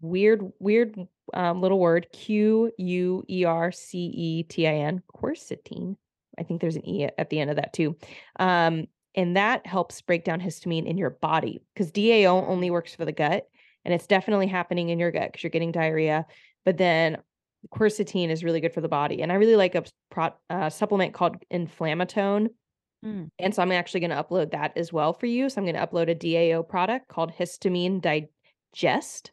Weird, 0.00 0.50
weird 0.58 0.96
um, 1.32 1.60
little 1.60 1.78
word. 1.78 2.06
Q 2.12 2.70
U 2.76 3.24
E 3.28 3.44
R 3.44 3.72
C 3.72 3.98
E 3.98 4.42
T 4.44 4.66
I 4.66 4.74
N. 4.74 5.02
Quercetin. 5.14 5.96
I 6.38 6.42
think 6.42 6.60
there's 6.60 6.76
an 6.76 6.88
E 6.88 7.08
at 7.16 7.30
the 7.30 7.40
end 7.40 7.50
of 7.50 7.56
that 7.56 7.72
too. 7.72 7.96
Um, 8.38 8.86
and 9.14 9.36
that 9.36 9.66
helps 9.66 10.00
break 10.00 10.24
down 10.24 10.40
histamine 10.40 10.86
in 10.86 10.96
your 10.96 11.10
body 11.10 11.60
because 11.74 11.92
DAO 11.92 12.48
only 12.48 12.70
works 12.70 12.94
for 12.94 13.04
the 13.04 13.12
gut, 13.12 13.46
and 13.84 13.92
it's 13.92 14.06
definitely 14.06 14.46
happening 14.46 14.88
in 14.88 14.98
your 14.98 15.10
gut 15.10 15.30
because 15.32 15.42
you're 15.42 15.50
getting 15.50 15.72
diarrhea. 15.72 16.26
But 16.64 16.78
then 16.78 17.18
quercetin 17.68 18.30
is 18.30 18.42
really 18.42 18.60
good 18.60 18.72
for 18.72 18.80
the 18.80 18.88
body, 18.88 19.22
and 19.22 19.30
I 19.30 19.36
really 19.36 19.56
like 19.56 19.74
a 19.74 19.84
pro- 20.10 20.34
uh, 20.48 20.70
supplement 20.70 21.12
called 21.12 21.36
Inflammatone. 21.52 22.48
Mm. 23.04 23.30
And 23.38 23.54
so 23.54 23.62
I'm 23.62 23.72
actually 23.72 24.00
going 24.00 24.10
to 24.10 24.22
upload 24.22 24.52
that 24.52 24.72
as 24.76 24.92
well 24.92 25.12
for 25.12 25.26
you. 25.26 25.48
So 25.48 25.60
I'm 25.60 25.66
going 25.66 25.74
to 25.74 25.86
upload 25.86 26.08
a 26.08 26.14
DAO 26.14 26.66
product 26.66 27.08
called 27.08 27.32
Histamine 27.32 28.00
Digest. 28.00 29.32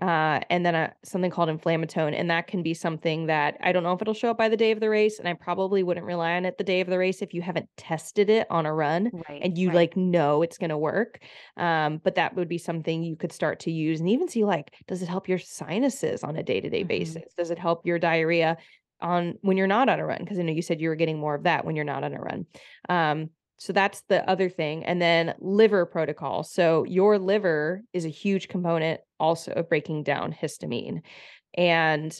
Uh, 0.00 0.40
and 0.50 0.66
then 0.66 0.74
a, 0.74 0.92
something 1.04 1.30
called 1.30 1.48
inflammatone. 1.48 2.18
And 2.18 2.28
that 2.28 2.48
can 2.48 2.64
be 2.64 2.74
something 2.74 3.26
that 3.26 3.56
I 3.60 3.70
don't 3.70 3.84
know 3.84 3.92
if 3.92 4.02
it'll 4.02 4.12
show 4.12 4.30
up 4.30 4.36
by 4.36 4.48
the 4.48 4.56
day 4.56 4.72
of 4.72 4.80
the 4.80 4.90
race. 4.90 5.20
And 5.20 5.28
I 5.28 5.34
probably 5.34 5.84
wouldn't 5.84 6.04
rely 6.04 6.32
on 6.34 6.44
it 6.44 6.58
the 6.58 6.64
day 6.64 6.80
of 6.80 6.88
the 6.88 6.98
race 6.98 7.22
if 7.22 7.32
you 7.32 7.42
haven't 7.42 7.68
tested 7.76 8.28
it 8.28 8.48
on 8.50 8.66
a 8.66 8.74
run 8.74 9.10
Right. 9.28 9.40
and 9.42 9.56
you 9.56 9.68
right. 9.68 9.76
like 9.76 9.96
know 9.96 10.42
it's 10.42 10.58
going 10.58 10.70
to 10.70 10.78
work. 10.78 11.20
Um, 11.56 12.00
but 12.02 12.16
that 12.16 12.34
would 12.34 12.48
be 12.48 12.58
something 12.58 13.04
you 13.04 13.14
could 13.14 13.30
start 13.32 13.60
to 13.60 13.70
use 13.70 14.00
and 14.00 14.08
even 14.08 14.26
see 14.28 14.44
like, 14.44 14.74
does 14.88 15.00
it 15.00 15.08
help 15.08 15.28
your 15.28 15.38
sinuses 15.38 16.24
on 16.24 16.34
a 16.36 16.42
day 16.42 16.60
to 16.60 16.68
day 16.68 16.82
basis? 16.82 17.32
Does 17.36 17.50
it 17.50 17.58
help 17.58 17.86
your 17.86 18.00
diarrhea 18.00 18.56
on 19.00 19.38
when 19.42 19.56
you're 19.56 19.66
not 19.68 19.88
on 19.88 20.00
a 20.00 20.04
run? 20.04 20.18
Because 20.20 20.40
I 20.40 20.42
know 20.42 20.52
you 20.52 20.62
said 20.62 20.80
you 20.80 20.88
were 20.88 20.96
getting 20.96 21.18
more 21.20 21.36
of 21.36 21.44
that 21.44 21.64
when 21.64 21.76
you're 21.76 21.84
not 21.84 22.02
on 22.02 22.14
a 22.14 22.20
run. 22.20 22.46
Um, 22.88 23.30
so 23.56 23.72
that's 23.72 24.02
the 24.08 24.28
other 24.28 24.48
thing. 24.48 24.84
And 24.84 25.00
then 25.00 25.34
liver 25.38 25.86
protocol. 25.86 26.42
So 26.42 26.84
your 26.84 27.18
liver 27.18 27.82
is 27.92 28.04
a 28.04 28.10
huge 28.10 28.48
component 28.48 29.00
also 29.20 29.52
of 29.52 29.68
breaking 29.68 30.02
down 30.02 30.32
histamine. 30.32 31.02
And 31.56 32.16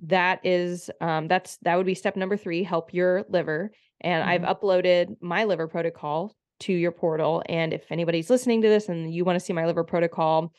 that 0.00 0.44
is 0.44 0.90
um 1.00 1.26
that's 1.28 1.56
that 1.62 1.76
would 1.76 1.86
be 1.86 1.94
step 1.94 2.16
number 2.16 2.36
3, 2.36 2.62
help 2.62 2.92
your 2.92 3.24
liver. 3.28 3.70
And 4.00 4.22
I've 4.22 4.42
Mhm. 4.42 4.60
uploaded 4.60 5.16
my 5.22 5.44
liver 5.44 5.68
protocol 5.68 6.34
to 6.60 6.72
your 6.72 6.92
portal 6.92 7.42
and 7.50 7.74
if 7.74 7.84
anybody's 7.90 8.30
listening 8.30 8.62
to 8.62 8.68
this 8.68 8.88
and 8.88 9.12
you 9.12 9.24
want 9.26 9.36
to 9.36 9.44
see 9.44 9.52
my 9.52 9.66
liver 9.66 9.84
protocol 9.84 10.52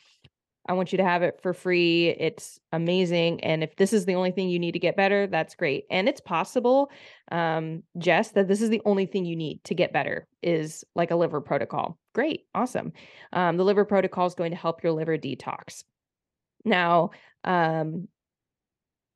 I 0.68 0.74
want 0.74 0.92
you 0.92 0.98
to 0.98 1.04
have 1.04 1.24
it 1.24 1.40
for 1.42 1.54
free. 1.54 2.10
It's 2.10 2.60
amazing. 2.72 3.44
And 3.44 3.64
if 3.64 3.76
this 3.78 3.94
is 3.94 4.06
the 4.06 4.16
only 4.16 4.32
thing 4.32 4.50
you 4.50 4.60
need 4.60 4.74
to 4.74 4.80
get 4.80 4.96
better, 4.96 5.28
that's 5.28 5.56
great. 5.56 5.86
And 5.90 6.10
it's 6.10 6.22
possible, 6.22 6.92
um, 7.32 7.84
Jess, 7.98 8.32
that 8.32 8.48
this 8.48 8.62
is 8.62 8.70
the 8.70 8.82
only 8.86 9.06
thing 9.06 9.26
you 9.26 9.36
need 9.36 9.64
to 9.66 9.76
get 9.76 9.94
better 9.94 10.28
is 10.44 10.84
like 10.96 11.12
a 11.12 11.16
liver 11.16 11.42
protocol. 11.42 11.98
Great. 12.14 12.46
Awesome. 12.54 12.92
Um, 13.34 13.58
the 13.58 13.64
liver 13.64 13.86
protocol 13.86 14.26
is 14.26 14.36
going 14.36 14.52
to 14.52 14.58
help 14.58 14.84
your 14.84 14.92
liver 14.92 15.18
detox. 15.18 15.84
Now, 16.66 17.12
um, 17.44 18.08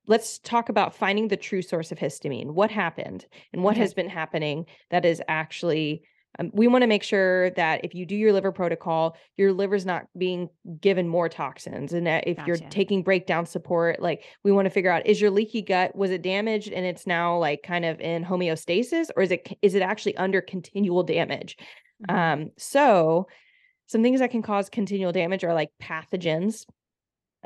let's 0.08 0.40
talk 0.40 0.70
about 0.70 0.96
finding 0.96 1.28
the 1.28 1.38
true 1.38 1.62
source 1.62 1.92
of 1.92 2.00
histamine. 2.00 2.52
What 2.52 2.72
happened 2.72 3.26
and 3.54 3.64
what 3.64 3.72
Okay. 3.74 3.82
has 3.82 3.94
been 3.94 4.10
happening 4.10 4.66
that 4.90 5.06
is 5.06 5.22
actually 5.28 6.04
um, 6.40 6.50
we 6.54 6.68
want 6.68 6.84
to 6.84 6.88
make 6.88 7.04
sure 7.04 7.50
that 7.52 7.84
if 7.84 7.94
you 7.94 8.06
do 8.06 8.16
your 8.16 8.32
liver 8.32 8.52
protocol, 8.52 9.18
your 9.38 9.52
liver's 9.52 9.86
not 9.86 10.08
being 10.18 10.50
given 10.80 11.08
more 11.08 11.28
toxins. 11.28 11.94
And 11.94 12.08
that 12.08 12.28
if 12.28 12.38
you're 12.48 12.58
taking 12.58 13.04
breakdown 13.04 13.46
support, 13.46 14.02
like 14.02 14.24
we 14.44 14.52
want 14.52 14.66
to 14.66 14.70
figure 14.70 14.92
out 14.92 15.06
is 15.06 15.20
your 15.20 15.32
leaky 15.32 15.62
gut 15.62 15.96
was 15.96 16.12
it 16.12 16.22
damaged 16.22 16.72
and 16.72 16.86
it's 16.86 17.06
now 17.06 17.38
like 17.38 17.64
kind 17.64 17.86
of 17.86 18.00
in 18.00 18.24
homeostasis, 18.24 19.10
or 19.16 19.24
is 19.24 19.32
it 19.32 19.48
is 19.62 19.76
it 19.76 19.82
actually 19.82 20.16
under 20.18 20.42
continual 20.42 21.04
damage? 21.04 21.58
Mhm. 22.08 22.16
Um, 22.16 22.52
so 22.58 23.28
some 23.88 24.02
things 24.02 24.22
that 24.22 24.32
can 24.32 24.42
cause 24.42 24.70
continual 24.70 25.12
damage 25.12 25.44
are 25.44 25.54
like 25.54 25.72
pathogens. 25.82 26.66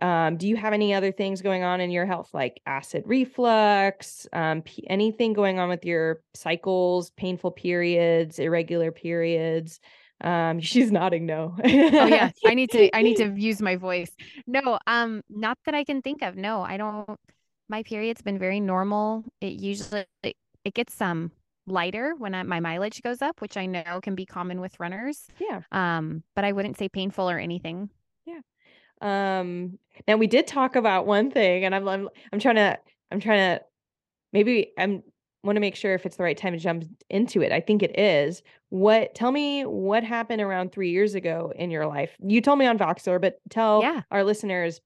Um, 0.02 0.38
do 0.38 0.48
you 0.48 0.58
have 0.58 0.74
any 0.74 0.94
other 0.94 1.12
things 1.12 1.42
going 1.42 1.64
on 1.64 1.80
in 1.80 1.90
your 1.90 2.06
health, 2.06 2.30
like 2.34 2.62
acid 2.66 3.04
reflux, 3.06 4.28
um, 4.34 4.62
p- 4.62 4.86
anything 4.90 5.34
going 5.34 5.58
on 5.60 5.70
with 5.70 5.86
your 5.86 6.22
cycles, 6.34 7.12
painful 7.12 7.52
periods, 7.52 8.40
irregular 8.40 8.92
periods? 8.92 9.80
Um, 10.22 10.60
she's 10.62 10.92
nodding 10.92 11.26
no. 11.26 11.56
Oh 11.64 11.68
yes, 11.68 12.34
I 12.46 12.54
need 12.54 12.72
to 12.72 12.96
I 12.96 13.02
need 13.02 13.18
to 13.18 13.34
use 13.36 13.62
my 13.62 13.78
voice. 13.78 14.12
No, 14.46 14.80
um, 14.86 15.22
not 15.30 15.58
that 15.66 15.76
I 15.76 15.84
can 15.84 16.02
think 16.02 16.22
of. 16.22 16.36
No, 16.36 16.62
I 16.62 16.78
don't. 16.78 17.20
My 17.70 17.84
period's 17.84 18.22
been 18.22 18.38
very 18.38 18.60
normal. 18.60 19.24
It 19.40 19.54
usually 19.54 20.06
it, 20.24 20.36
it 20.66 20.74
gets 20.74 21.00
um 21.00 21.32
lighter 21.68 22.14
when 22.18 22.36
I, 22.36 22.44
my 22.44 22.60
mileage 22.60 23.02
goes 23.02 23.22
up, 23.22 23.42
which 23.42 23.58
I 23.58 23.66
know 23.66 24.00
can 24.02 24.14
be 24.14 24.26
common 24.26 24.62
with 24.62 24.80
runners. 24.80 25.26
Yeah. 25.40 25.62
Um, 25.72 26.24
but 26.36 26.44
I 26.46 26.52
wouldn't 26.52 26.78
say 26.78 26.90
painful 26.90 27.30
or 27.30 27.40
anything. 27.40 27.90
Um, 29.06 29.78
now 30.08 30.18
we 30.18 30.28
did 30.28 30.48
talk 30.48 30.76
about 30.76 31.06
one 31.06 31.32
thing, 31.32 31.64
and 31.66 31.76
I'm 31.76 31.88
I'm 31.88 32.10
I'm 32.34 32.40
trying 32.40 32.56
to 32.56 32.80
I'm 33.12 33.20
trying 33.20 33.58
to 33.60 33.66
maybe 34.34 34.72
I'm 34.78 35.04
want 35.44 35.58
to 35.58 35.62
make 35.62 35.76
sure 35.76 35.94
if 35.94 36.06
it's 36.08 36.18
the 36.18 36.24
right 36.24 36.38
time 36.38 36.54
to 36.54 36.60
jump 36.60 36.86
into 37.10 37.42
it. 37.42 37.52
I 37.52 37.60
think 37.62 37.84
it 37.84 38.00
is. 38.00 38.42
What 38.70 39.14
tell 39.14 39.32
me 39.32 39.64
what 39.64 40.04
happened 40.04 40.42
around 40.42 40.72
three 40.72 40.90
years 40.90 41.14
ago 41.14 41.54
in 41.56 41.70
your 41.70 41.86
life? 41.86 42.16
You 42.20 42.42
told 42.42 42.58
me 42.60 42.66
on 42.66 42.78
Voxer, 42.80 43.22
but 43.22 43.38
tell 43.50 43.82
Yeah. 43.84 44.02
our 44.10 44.24
listeners, 44.24 44.82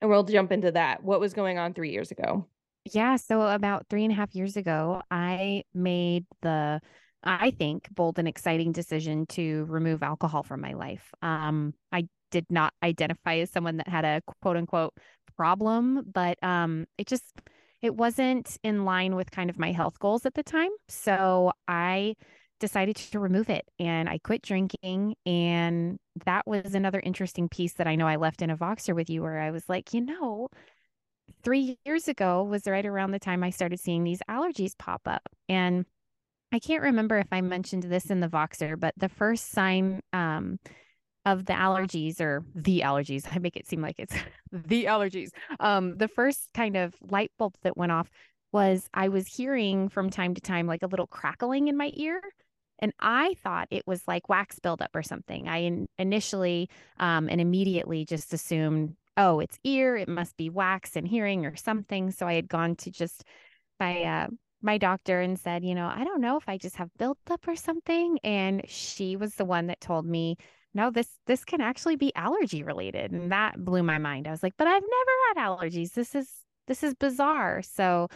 and 0.00 0.10
we'll 0.10 0.24
jump 0.24 0.50
into 0.50 0.72
that. 0.72 1.04
What 1.04 1.20
was 1.20 1.32
going 1.32 1.58
on 1.58 1.74
three 1.74 1.92
years 1.92 2.10
ago? 2.10 2.46
Yeah, 2.92 3.16
so 3.16 3.42
about 3.42 3.86
three 3.88 4.04
and 4.04 4.12
a 4.12 4.16
half 4.16 4.34
years 4.34 4.56
ago, 4.56 5.02
I 5.10 5.64
made 5.74 6.26
the, 6.40 6.80
I 7.22 7.50
think, 7.52 7.88
bold 7.94 8.18
and 8.18 8.26
exciting 8.26 8.72
decision 8.72 9.26
to 9.26 9.64
remove 9.66 10.02
alcohol 10.02 10.42
from 10.42 10.60
my 10.60 10.72
life. 10.72 11.12
Um, 11.22 11.74
I 11.92 12.08
did 12.30 12.46
not 12.50 12.72
identify 12.82 13.36
as 13.36 13.50
someone 13.50 13.76
that 13.78 13.88
had 13.88 14.04
a 14.04 14.22
quote 14.42 14.56
unquote 14.56 14.94
problem, 15.36 16.04
but 16.12 16.42
um, 16.42 16.86
it 16.98 17.06
just, 17.06 17.24
it 17.82 17.94
wasn't 17.94 18.58
in 18.62 18.84
line 18.84 19.16
with 19.16 19.30
kind 19.30 19.50
of 19.50 19.58
my 19.58 19.72
health 19.72 19.98
goals 19.98 20.26
at 20.26 20.34
the 20.34 20.42
time. 20.42 20.70
So 20.88 21.52
I 21.66 22.14
decided 22.60 22.96
to 22.96 23.18
remove 23.18 23.48
it 23.48 23.64
and 23.78 24.08
I 24.08 24.18
quit 24.18 24.42
drinking. 24.42 25.16
And 25.24 25.98
that 26.26 26.46
was 26.46 26.74
another 26.74 27.00
interesting 27.00 27.48
piece 27.48 27.72
that 27.74 27.86
I 27.86 27.96
know 27.96 28.06
I 28.06 28.16
left 28.16 28.42
in 28.42 28.50
a 28.50 28.56
Voxer 28.56 28.94
with 28.94 29.10
you 29.10 29.22
where 29.22 29.40
I 29.40 29.50
was 29.50 29.68
like, 29.68 29.94
you 29.94 30.02
know, 30.02 30.48
three 31.42 31.78
years 31.84 32.06
ago 32.06 32.44
was 32.44 32.66
right 32.66 32.84
around 32.84 33.12
the 33.12 33.18
time 33.18 33.42
I 33.42 33.50
started 33.50 33.80
seeing 33.80 34.04
these 34.04 34.20
allergies 34.28 34.76
pop 34.78 35.02
up. 35.06 35.22
And 35.48 35.86
I 36.52 36.58
can't 36.58 36.82
remember 36.82 37.18
if 37.18 37.28
I 37.32 37.40
mentioned 37.40 37.84
this 37.84 38.10
in 38.10 38.20
the 38.20 38.28
Voxer, 38.28 38.78
but 38.78 38.94
the 38.96 39.08
first 39.08 39.50
sign 39.50 40.00
um, 40.12 40.58
of 41.26 41.46
the 41.46 41.52
allergies 41.52 42.20
or 42.20 42.44
the 42.54 42.80
allergies, 42.80 43.24
I 43.32 43.38
make 43.38 43.56
it 43.56 43.66
seem 43.66 43.80
like 43.80 43.96
it's 43.98 44.14
the 44.52 44.84
allergies. 44.84 45.30
Um, 45.58 45.96
the 45.96 46.08
first 46.08 46.48
kind 46.54 46.76
of 46.76 46.94
light 47.00 47.32
bulb 47.38 47.54
that 47.62 47.76
went 47.76 47.92
off 47.92 48.10
was 48.52 48.88
I 48.92 49.08
was 49.08 49.26
hearing 49.26 49.88
from 49.88 50.10
time 50.10 50.34
to 50.34 50.40
time 50.40 50.66
like 50.66 50.82
a 50.82 50.88
little 50.88 51.06
crackling 51.06 51.68
in 51.68 51.76
my 51.76 51.92
ear. 51.94 52.20
And 52.82 52.92
I 52.98 53.34
thought 53.42 53.68
it 53.70 53.86
was 53.86 54.02
like 54.08 54.28
wax 54.28 54.58
buildup 54.58 54.90
or 54.94 55.02
something. 55.02 55.48
I 55.48 55.58
in- 55.58 55.88
initially 55.98 56.70
um, 56.98 57.28
and 57.28 57.40
immediately 57.40 58.04
just 58.04 58.32
assumed 58.32 58.96
oh, 59.16 59.40
it's 59.40 59.58
ear, 59.64 59.96
it 59.96 60.08
must 60.08 60.36
be 60.38 60.48
wax 60.48 60.96
and 60.96 61.06
hearing 61.06 61.44
or 61.44 61.54
something. 61.54 62.10
So 62.10 62.26
I 62.26 62.34
had 62.34 62.48
gone 62.48 62.76
to 62.76 62.90
just 62.90 63.24
my 63.78 64.02
uh, 64.02 64.28
my 64.62 64.78
doctor 64.78 65.20
and 65.20 65.38
said, 65.38 65.64
you 65.64 65.74
know, 65.74 65.86
I 65.86 66.04
don't 66.04 66.20
know 66.20 66.36
if 66.36 66.48
I 66.48 66.58
just 66.58 66.76
have 66.76 66.90
buildup 66.98 67.46
or 67.46 67.56
something. 67.56 68.18
And 68.24 68.62
she 68.66 69.16
was 69.16 69.34
the 69.34 69.44
one 69.44 69.66
that 69.68 69.80
told 69.80 70.06
me, 70.06 70.36
no, 70.74 70.90
this 70.90 71.08
this 71.26 71.44
can 71.44 71.60
actually 71.60 71.96
be 71.96 72.14
allergy 72.14 72.62
related. 72.62 73.12
And 73.12 73.32
that 73.32 73.64
blew 73.64 73.82
my 73.82 73.98
mind. 73.98 74.28
I 74.28 74.30
was 74.30 74.42
like, 74.42 74.54
but 74.56 74.66
I've 74.66 74.82
never 74.82 75.40
had 75.40 75.46
allergies. 75.48 75.92
This 75.94 76.14
is 76.14 76.28
this 76.66 76.82
is 76.82 76.94
bizarre. 76.94 77.62
So 77.62 78.08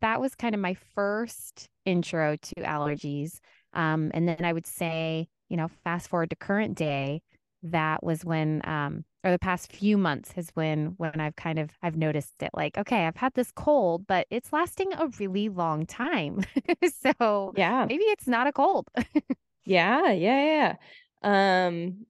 that 0.00 0.20
was 0.20 0.34
kind 0.34 0.54
of 0.54 0.60
my 0.60 0.74
first 0.94 1.68
intro 1.84 2.36
to 2.36 2.54
allergies. 2.56 3.38
Um, 3.74 4.10
and 4.14 4.28
then 4.28 4.44
I 4.44 4.52
would 4.52 4.66
say, 4.66 5.28
you 5.48 5.56
know, 5.56 5.68
fast 5.84 6.08
forward 6.08 6.30
to 6.30 6.36
current 6.36 6.76
day, 6.76 7.22
that 7.64 8.02
was 8.04 8.24
when 8.24 8.60
um, 8.64 9.04
or 9.24 9.30
the 9.32 9.38
past 9.38 9.72
few 9.72 9.98
months 9.98 10.32
has 10.32 10.50
when 10.54 10.94
when 10.96 11.20
I've 11.20 11.36
kind 11.36 11.58
of 11.58 11.70
I've 11.82 11.96
noticed 11.96 12.40
it 12.42 12.50
like 12.54 12.78
okay 12.78 13.04
I've 13.06 13.16
had 13.16 13.34
this 13.34 13.50
cold 13.50 14.06
but 14.06 14.28
it's 14.30 14.52
lasting 14.52 14.92
a 14.94 15.08
really 15.18 15.48
long 15.48 15.84
time 15.84 16.44
so 17.16 17.52
Yeah. 17.56 17.84
maybe 17.88 18.04
it's 18.04 18.28
not 18.28 18.46
a 18.46 18.52
cold 18.52 18.86
Yeah, 19.64 20.12
yeah, 20.12 20.44
yeah. 20.44 20.76
Um, 21.22 22.06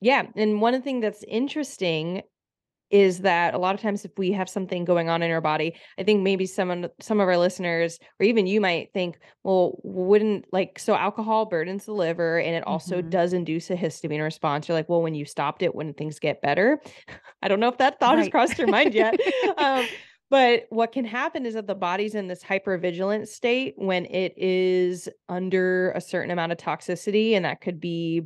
yeah, 0.00 0.24
and 0.36 0.60
one 0.60 0.80
thing 0.82 1.00
that's 1.00 1.24
interesting 1.24 2.22
is 2.90 3.22
that 3.22 3.52
a 3.52 3.58
lot 3.58 3.74
of 3.74 3.80
times 3.80 4.04
if 4.04 4.12
we 4.16 4.30
have 4.30 4.48
something 4.48 4.84
going 4.84 5.08
on 5.08 5.20
in 5.22 5.30
our 5.32 5.40
body, 5.40 5.74
I 5.98 6.04
think 6.04 6.22
maybe 6.22 6.46
some 6.46 6.86
some 7.00 7.18
of 7.20 7.28
our 7.28 7.36
listeners 7.36 7.98
or 8.20 8.26
even 8.26 8.46
you 8.46 8.60
might 8.60 8.92
think, 8.94 9.18
well, 9.42 9.78
wouldn't 9.82 10.46
like 10.52 10.78
so 10.78 10.94
alcohol 10.94 11.46
burdens 11.46 11.86
the 11.86 11.92
liver 11.92 12.38
and 12.38 12.54
it 12.54 12.64
also 12.64 13.02
Mhm. 13.02 13.10
does 13.10 13.32
induce 13.32 13.70
a 13.70 13.76
histamine 13.76 14.22
response. 14.22 14.68
You're 14.68 14.76
like, 14.76 14.88
well, 14.88 15.02
when 15.02 15.16
you 15.16 15.24
stopped 15.24 15.62
it, 15.62 15.74
wouldn't 15.74 15.96
things 15.96 16.20
get 16.20 16.40
better? 16.42 16.80
I 17.42 17.48
don't 17.48 17.58
know 17.60 17.68
if 17.68 17.78
that 17.78 17.98
thought 17.98 18.18
has 18.18 18.28
crossed 18.28 18.58
your 18.58 18.68
mind 18.68 18.94
yet. 18.94 19.18
Um, 19.58 19.88
but 20.30 20.64
what 20.70 20.92
can 20.92 21.04
happen 21.04 21.46
is 21.46 21.54
that 21.54 21.66
the 21.66 21.74
body's 21.74 22.14
in 22.14 22.26
this 22.28 22.42
hypervigilant 22.42 23.28
state 23.28 23.74
when 23.76 24.06
it 24.06 24.34
is 24.36 25.08
under 25.28 25.92
a 25.92 26.00
certain 26.00 26.30
amount 26.30 26.52
of 26.52 26.58
toxicity, 26.58 27.32
and 27.32 27.44
that 27.44 27.60
could 27.60 27.80
be 27.80 28.22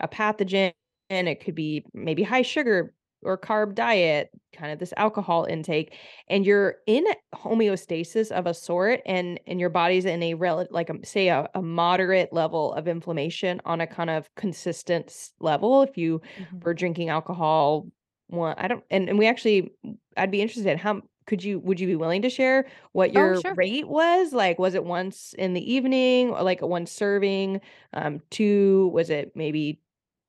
a 0.00 0.08
pathogen, 0.08 0.72
and 1.08 1.28
it 1.28 1.40
could 1.44 1.54
be 1.54 1.84
maybe 1.92 2.22
high 2.22 2.42
sugar 2.42 2.94
or 3.22 3.36
carb 3.36 3.74
diet, 3.74 4.30
kind 4.54 4.72
of 4.72 4.78
this 4.78 4.94
alcohol 4.96 5.44
intake, 5.44 5.94
and 6.28 6.46
you're 6.46 6.76
in 6.86 7.04
homeostasis 7.34 8.30
of 8.30 8.46
a 8.46 8.54
sort, 8.54 9.00
and 9.04 9.38
and 9.46 9.60
your 9.60 9.68
body's 9.70 10.04
in 10.06 10.22
a 10.22 10.34
rel 10.34 10.66
like 10.70 10.88
um, 10.88 11.02
say 11.04 11.28
a, 11.28 11.48
a 11.54 11.60
moderate 11.62 12.32
level 12.32 12.72
of 12.74 12.88
inflammation 12.88 13.60
on 13.66 13.80
a 13.80 13.86
kind 13.86 14.08
of 14.08 14.28
consistent 14.36 15.30
level. 15.40 15.82
If 15.82 15.98
you 15.98 16.22
Mhm. 16.36 16.64
were 16.64 16.74
drinking 16.74 17.08
alcohol, 17.10 17.86
one 18.28 18.54
I 18.56 18.68
don't, 18.68 18.84
and 18.90 19.08
and 19.08 19.18
we 19.18 19.26
actually, 19.26 19.72
I'd 20.16 20.30
be 20.30 20.40
interested. 20.42 20.70
In 20.70 20.78
how 20.78 21.02
could 21.30 21.44
you? 21.44 21.60
Would 21.60 21.80
you 21.80 21.86
be 21.88 21.96
willing 21.96 22.22
to 22.24 22.30
share 22.30 22.66
what 22.92 23.12
oh 23.14 23.14
your 23.14 23.36
sure 23.36 23.54
rate 23.54 23.88
was? 23.88 24.34
Like, 24.34 24.58
was 24.58 24.74
it 24.74 24.84
once 24.84 25.34
in 25.38 25.54
the 25.54 25.72
evening, 25.74 26.30
or 26.32 26.42
like 26.42 26.62
a 26.62 26.66
one 26.66 26.86
serving? 26.86 27.62
Um, 27.94 28.20
two? 28.30 28.90
Was 28.94 29.10
it 29.10 29.36
maybe 29.36 29.80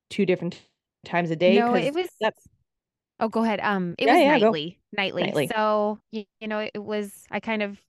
two 0.10 0.26
different 0.26 0.62
times 1.06 1.32
a 1.32 1.36
day? 1.38 1.56
no 1.60 1.76
it 1.76 1.94
was 1.94 2.10
oh 3.20 3.30
go 3.30 3.44
ahead 3.44 3.60
um 3.62 3.96
it 3.98 4.08
yeah, 4.08 4.14
was 4.14 4.22
yeah, 4.22 4.40
go 4.40 4.52
nightly 4.52 4.80
nightly 4.92 5.24
nightly. 5.24 5.48
so 5.48 6.00
you, 6.12 6.26
you 6.40 6.48
know 6.48 6.60
it 6.60 6.84
was 6.84 7.26
I 7.32 7.40
kind 7.40 7.64
of 7.64 7.80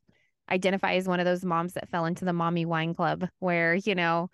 identify 0.50 0.94
as 0.94 1.08
one 1.08 1.20
of 1.20 1.26
those 1.26 1.44
moms 1.44 1.74
that 1.74 1.88
fell 1.88 2.04
into 2.06 2.24
the 2.24 2.32
mommy 2.32 2.64
wine 2.66 2.94
club 2.94 3.28
where 3.40 3.74
you 3.74 3.94
know 3.94 4.30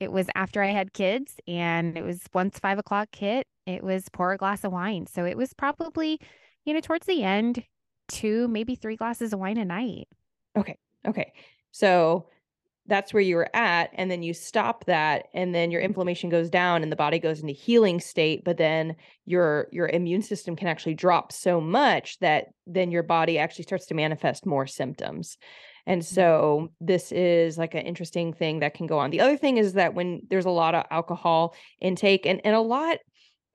It 0.00 0.12
was 0.12 0.28
after 0.34 0.62
I 0.62 0.68
had 0.72 0.92
kids, 0.92 1.40
and 1.48 1.98
it 1.98 2.02
was 2.04 2.22
once 2.34 2.58
five 2.60 2.78
o'clock 2.78 3.08
hit, 3.16 3.46
it 3.66 3.82
was 3.82 4.08
pour 4.10 4.32
a 4.32 4.38
glass 4.38 4.64
of 4.64 4.72
wine. 4.72 5.06
So 5.06 5.24
it 5.26 5.36
was 5.36 5.52
probably, 5.54 6.20
you 6.64 6.74
know, 6.74 6.80
towards 6.80 7.06
the 7.06 7.22
end, 7.24 7.64
two, 8.08 8.48
maybe 8.48 8.74
three 8.74 8.96
glasses 8.96 9.32
of 9.32 9.40
wine 9.40 9.58
a 9.58 9.64
night. 9.64 10.08
Okay, 10.56 10.78
okay. 11.06 11.32
So 11.70 12.28
that's 12.86 13.12
where 13.12 13.22
you 13.22 13.36
were 13.36 13.54
at, 13.54 13.90
and 13.94 14.10
then 14.10 14.22
you 14.22 14.32
stop 14.32 14.86
that, 14.86 15.26
and 15.34 15.54
then 15.54 15.70
your 15.70 15.82
inflammation 15.82 16.30
goes 16.30 16.48
down, 16.48 16.82
and 16.82 16.90
the 16.90 16.96
body 16.96 17.18
goes 17.18 17.40
into 17.40 17.52
healing 17.52 18.00
state. 18.00 18.44
But 18.44 18.56
then 18.56 18.96
your 19.26 19.68
your 19.72 19.88
immune 19.88 20.22
system 20.22 20.56
can 20.56 20.68
actually 20.68 20.94
drop 20.94 21.32
so 21.32 21.60
much 21.60 22.18
that 22.20 22.46
then 22.66 22.90
your 22.90 23.02
body 23.02 23.38
actually 23.38 23.64
starts 23.64 23.86
to 23.86 23.94
manifest 23.94 24.46
more 24.46 24.66
symptoms. 24.66 25.36
And 25.86 26.02
Mm. 26.02 26.04
so 26.04 26.68
this 26.80 27.12
is 27.12 27.58
like 27.58 27.74
an 27.74 27.82
interesting 27.86 28.32
thing 28.32 28.60
that 28.60 28.74
can 28.74 28.86
go 28.86 28.98
on. 28.98 29.10
The 29.10 29.20
other 29.20 29.36
thing 29.36 29.58
is 29.58 29.74
that 29.74 29.94
when 29.94 30.22
there's 30.30 30.44
a 30.46 30.50
lot 30.50 30.74
of 30.74 30.84
alcohol 30.90 31.54
intake 31.80 32.26
and 32.26 32.40
and 32.44 32.54
a 32.56 32.60
lot 32.60 32.98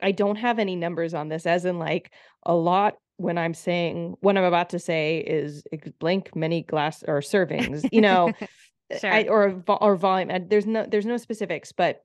I 0.02 0.12
don't 0.12 0.36
have 0.38 0.60
any 0.60 0.76
numbers 0.76 1.13
on 1.13 1.30
this, 1.30 1.46
as 1.46 1.66
in 1.66 1.80
like 1.80 2.13
a 2.46 2.54
lot 2.56 2.96
when 3.17 3.38
I'm 3.38 3.54
saying 3.54 4.15
what 4.21 4.38
I'm 4.38 4.43
about 4.43 4.69
to 4.71 4.80
say 4.80 5.19
is 5.19 5.63
blank 5.99 6.36
many 6.36 6.63
glass 6.63 7.04
or 7.08 7.19
servings, 7.19 7.88
you 7.91 8.02
know, 8.02 8.34
sure. 8.99 9.12
I, 9.12 9.23
or 9.23 9.63
or 9.67 9.95
volume. 9.95 10.47
There's 10.47 10.65
no 10.65 10.86
there's 10.86 11.06
no 11.06 11.17
specifics, 11.17 11.71
but 11.71 12.04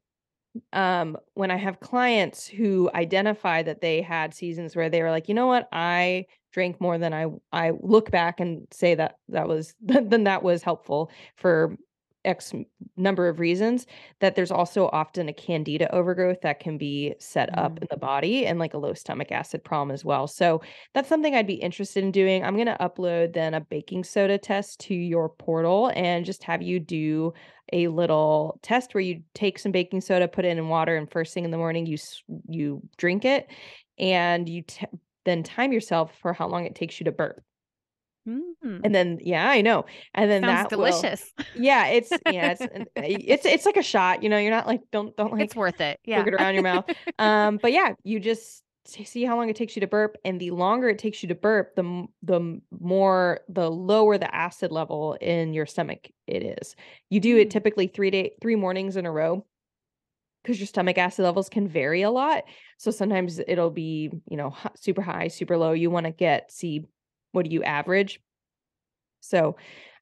um 0.72 1.16
when 1.34 1.50
I 1.50 1.56
have 1.56 1.80
clients 1.80 2.46
who 2.46 2.90
identify 2.94 3.62
that 3.62 3.80
they 3.80 4.02
had 4.02 4.34
seasons 4.34 4.74
where 4.74 4.88
they 4.90 5.02
were 5.02 5.10
like, 5.10 5.28
you 5.28 5.34
know 5.34 5.46
what, 5.46 5.68
I 5.72 6.26
drank 6.52 6.80
more 6.80 6.98
than 6.98 7.12
I 7.12 7.26
I 7.52 7.72
look 7.80 8.10
back 8.10 8.40
and 8.40 8.66
say 8.70 8.94
that 8.94 9.18
that 9.28 9.48
was 9.48 9.74
then 9.80 10.24
that 10.24 10.42
was 10.42 10.62
helpful 10.62 11.10
for 11.36 11.76
X 12.28 12.52
number 12.96 13.28
of 13.28 13.40
reasons, 13.40 13.86
that 14.20 14.34
there's 14.36 14.50
also 14.52 14.88
often 14.92 15.28
a 15.28 15.32
candida 15.32 15.92
overgrowth 15.94 16.40
that 16.42 16.60
can 16.60 16.78
be 16.78 17.14
set 17.18 17.48
up 17.58 17.76
Mm. 17.76 17.82
in 17.82 17.88
the 17.90 17.96
body 17.96 18.46
and 18.46 18.58
like 18.58 18.74
a 18.74 18.78
low 18.78 18.94
stomach 18.94 19.32
acid 19.32 19.64
problem 19.64 19.90
as 19.92 20.04
well. 20.04 20.26
So 20.28 20.60
that's 20.94 21.08
something 21.08 21.34
I'd 21.34 21.46
be 21.46 21.54
interested 21.54 22.04
in 22.04 22.12
doing. 22.12 22.44
I'm 22.44 22.54
going 22.54 22.66
to 22.66 22.76
upload 22.80 23.32
then 23.32 23.54
a 23.54 23.60
baking 23.60 24.04
soda 24.04 24.38
test 24.38 24.80
to 24.80 24.94
your 24.94 25.28
portal 25.28 25.90
and 25.96 26.24
just 26.24 26.44
have 26.44 26.62
you 26.62 26.78
do 26.80 27.32
a 27.72 27.88
little 27.88 28.58
test 28.62 28.94
where 28.94 29.02
you 29.02 29.22
take 29.34 29.58
some 29.58 29.72
baking 29.72 30.00
soda, 30.00 30.28
put 30.28 30.44
it 30.44 30.56
in 30.56 30.68
water, 30.68 30.96
and 30.96 31.10
first 31.10 31.34
thing 31.34 31.44
in 31.44 31.50
the 31.50 31.58
morning 31.58 31.86
you 31.86 31.98
you 32.48 32.82
drink 32.96 33.24
it, 33.24 33.48
and 33.98 34.48
you 34.48 34.62
t- 34.62 34.86
then 35.24 35.42
time 35.42 35.72
yourself 35.72 36.16
for 36.20 36.32
how 36.32 36.48
long 36.48 36.64
it 36.64 36.74
takes 36.74 36.98
you 37.00 37.04
to 37.04 37.12
burp. 37.12 37.42
Mm. 38.28 38.80
And 38.84 38.94
then 38.94 39.18
yeah, 39.22 39.48
I 39.48 39.60
know. 39.60 39.86
And 40.14 40.30
then 40.30 40.42
Sounds 40.42 40.70
that 40.70 40.76
will 40.76 40.86
delicious. 40.86 41.32
Yeah, 41.54 41.86
it's 41.86 42.10
yeah, 42.30 42.52
it's 42.52 42.62
uh, 42.62 42.84
it's 42.96 43.46
it's 43.46 43.66
like 43.66 43.76
a 43.76 43.82
shot, 43.82 44.22
you 44.22 44.28
know, 44.28 44.38
you're 44.38 44.50
not 44.50 44.66
like 44.66 44.82
don't 44.92 45.16
don't 45.16 45.32
like 45.32 45.42
it's 45.42 45.56
worth 45.56 45.80
it. 45.80 45.98
Yeah. 46.04 46.24
it 46.26 46.34
around 46.34 46.54
your 46.54 46.62
mouth. 46.62 46.88
Um, 47.18 47.58
but 47.62 47.72
yeah, 47.72 47.94
you 48.04 48.20
just 48.20 48.62
see 48.86 49.24
how 49.24 49.36
long 49.36 49.50
it 49.50 49.56
takes 49.56 49.76
you 49.76 49.80
to 49.80 49.86
burp, 49.86 50.16
and 50.24 50.40
the 50.40 50.50
longer 50.50 50.88
it 50.88 50.98
takes 50.98 51.22
you 51.22 51.28
to 51.28 51.34
burp, 51.34 51.74
the 51.76 52.06
the 52.22 52.60
more 52.80 53.40
the 53.48 53.70
lower 53.70 54.18
the 54.18 54.34
acid 54.34 54.72
level 54.72 55.14
in 55.20 55.52
your 55.52 55.66
stomach 55.66 56.08
it 56.26 56.58
is. 56.60 56.74
You 57.10 57.20
do 57.20 57.36
it 57.38 57.48
Mm. 57.48 57.50
typically 57.50 57.86
three 57.88 58.10
day 58.10 58.32
three 58.40 58.56
mornings 58.56 58.96
in 58.96 59.06
a 59.06 59.12
row 59.12 59.44
because 60.42 60.58
your 60.58 60.66
stomach 60.66 60.96
acid 60.98 61.24
levels 61.24 61.48
can 61.48 61.68
vary 61.68 62.02
a 62.02 62.10
lot. 62.10 62.44
So 62.78 62.90
sometimes 62.90 63.40
it'll 63.46 63.70
be 63.70 64.10
you 64.28 64.36
know 64.36 64.54
super 64.76 65.02
high, 65.02 65.28
super 65.28 65.56
low. 65.58 65.72
You 65.72 65.90
want 65.90 66.06
to 66.06 66.12
get 66.12 66.50
see 66.52 66.84
what 67.38 67.48
do 67.48 67.52
you 67.54 67.62
average. 67.62 68.20
So 69.20 69.56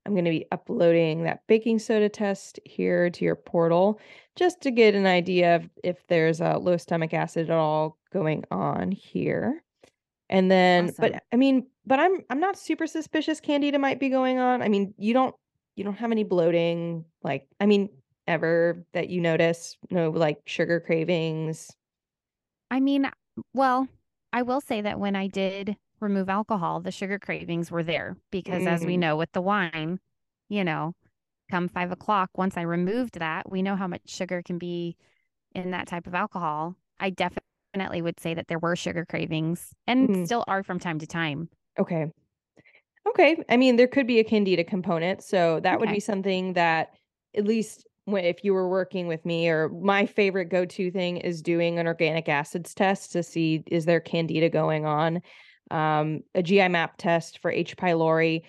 I'm 0.07 0.13
going 0.13 0.25
to 0.25 0.31
be 0.31 0.47
uploading 0.53 1.25
that 1.25 1.41
baking 1.49 1.81
soda 1.81 2.09
test 2.09 2.59
here 2.65 3.11
to 3.11 3.25
your 3.25 3.35
portal 3.35 4.01
just 4.37 4.63
to 4.63 4.71
get 4.71 4.95
an 4.95 5.05
idea 5.05 5.57
of 5.57 5.69
if 5.85 6.07
there's 6.07 6.41
a 6.41 6.57
low 6.59 6.77
stomach 6.77 7.13
acid 7.13 7.51
at 7.51 7.57
all 7.57 7.99
going 8.13 8.45
on 8.51 8.91
here. 8.91 9.63
And 10.31 10.51
then 10.51 10.85
Awesome. 10.85 10.95
but 10.99 11.23
I 11.33 11.37
mean, 11.37 11.67
but 11.85 12.01
I'm 12.01 12.25
I'm 12.31 12.41
not 12.41 12.59
super 12.59 12.87
suspicious 12.87 13.41
candida 13.41 13.79
might 13.79 14.01
be 14.01 14.09
going 14.09 14.39
on. 14.39 14.63
I 14.63 14.69
mean, 14.69 14.95
you 14.97 15.13
don't 15.13 15.35
you 15.77 15.85
don't 15.85 15.95
have 15.95 16.11
any 16.13 16.25
bloating 16.25 17.05
like 17.23 17.47
I 17.61 17.67
mean 17.67 17.91
ever 18.27 18.85
that 18.93 19.09
you 19.11 19.21
notice, 19.21 19.77
no 19.91 20.11
like 20.11 20.39
sugar 20.47 20.81
cravings. 20.81 21.71
I 22.71 22.81
mean, 22.81 23.11
well, 23.55 23.87
I 24.33 24.43
will 24.43 24.61
say 24.61 24.81
that 24.81 24.99
when 24.99 25.15
I 25.15 25.29
did 25.29 25.77
remove 26.01 26.29
alcohol, 26.29 26.81
the 26.81 26.91
sugar 26.93 27.19
cravings 27.19 27.71
were 27.71 27.83
there 27.83 28.17
because, 28.31 28.67
as 28.67 28.85
we 28.85 28.97
Mm, 28.97 28.99
know, 28.99 29.17
with 29.17 29.33
the 29.33 29.41
wine, 29.43 29.99
you 30.49 30.65
know, 30.65 30.95
come 31.51 31.69
five 31.69 31.93
o'clock, 31.93 32.31
once 32.37 32.57
I 32.57 32.63
removed 32.63 33.19
that, 33.21 33.51
we 33.51 33.63
know 33.63 33.77
how 33.77 33.89
much 33.89 34.03
sugar 34.07 34.43
can 34.43 34.59
be 34.59 34.97
in 35.55 35.73
that 35.73 35.89
type 35.89 36.07
of 36.07 36.15
alcohol. 36.15 36.77
I 37.01 37.11
definitely 37.11 38.03
would 38.03 38.21
say 38.21 38.35
that 38.35 38.49
there 38.49 38.61
were 38.61 38.77
sugar 38.77 39.07
cravings 39.07 39.75
and 39.87 40.09
mm, 40.09 40.27
still 40.27 40.45
are 40.49 40.63
from 40.63 40.81
time 40.81 40.99
to 41.01 41.07
time. 41.07 41.51
okay. 41.79 42.13
Okay. 43.09 43.43
I 43.49 43.57
mean, 43.57 43.77
there 43.77 43.87
could 43.87 44.07
be 44.07 44.19
a 44.19 44.25
candida 44.25 44.65
component. 44.65 45.23
So 45.23 45.61
that 45.61 45.79
would 45.81 45.91
be 45.91 46.01
something 46.01 46.55
that, 46.55 46.97
at 47.37 47.45
least 47.45 47.87
when, 48.05 48.25
if 48.25 48.45
you 48.45 48.53
were 48.55 48.69
working 48.69 49.07
with 49.07 49.25
me, 49.25 49.49
or 49.49 49.69
my 49.69 50.07
favorite 50.07 50.47
go 50.47 50.65
to 50.65 50.91
thing 50.91 51.19
is 51.19 51.43
doing 51.43 51.79
an 51.79 51.87
organic 51.87 52.29
acids 52.29 52.75
test 52.75 53.13
to 53.13 53.23
see 53.23 53.63
is 53.67 53.85
there 53.85 54.01
candida 54.01 54.49
going 54.49 54.87
on. 54.87 55.23
Um, 55.71 56.23
a 56.35 56.43
GI 56.43 56.69
map 56.69 56.97
test 56.99 57.39
for 57.41 57.51
H. 57.51 57.77
pylori. 57.77 58.43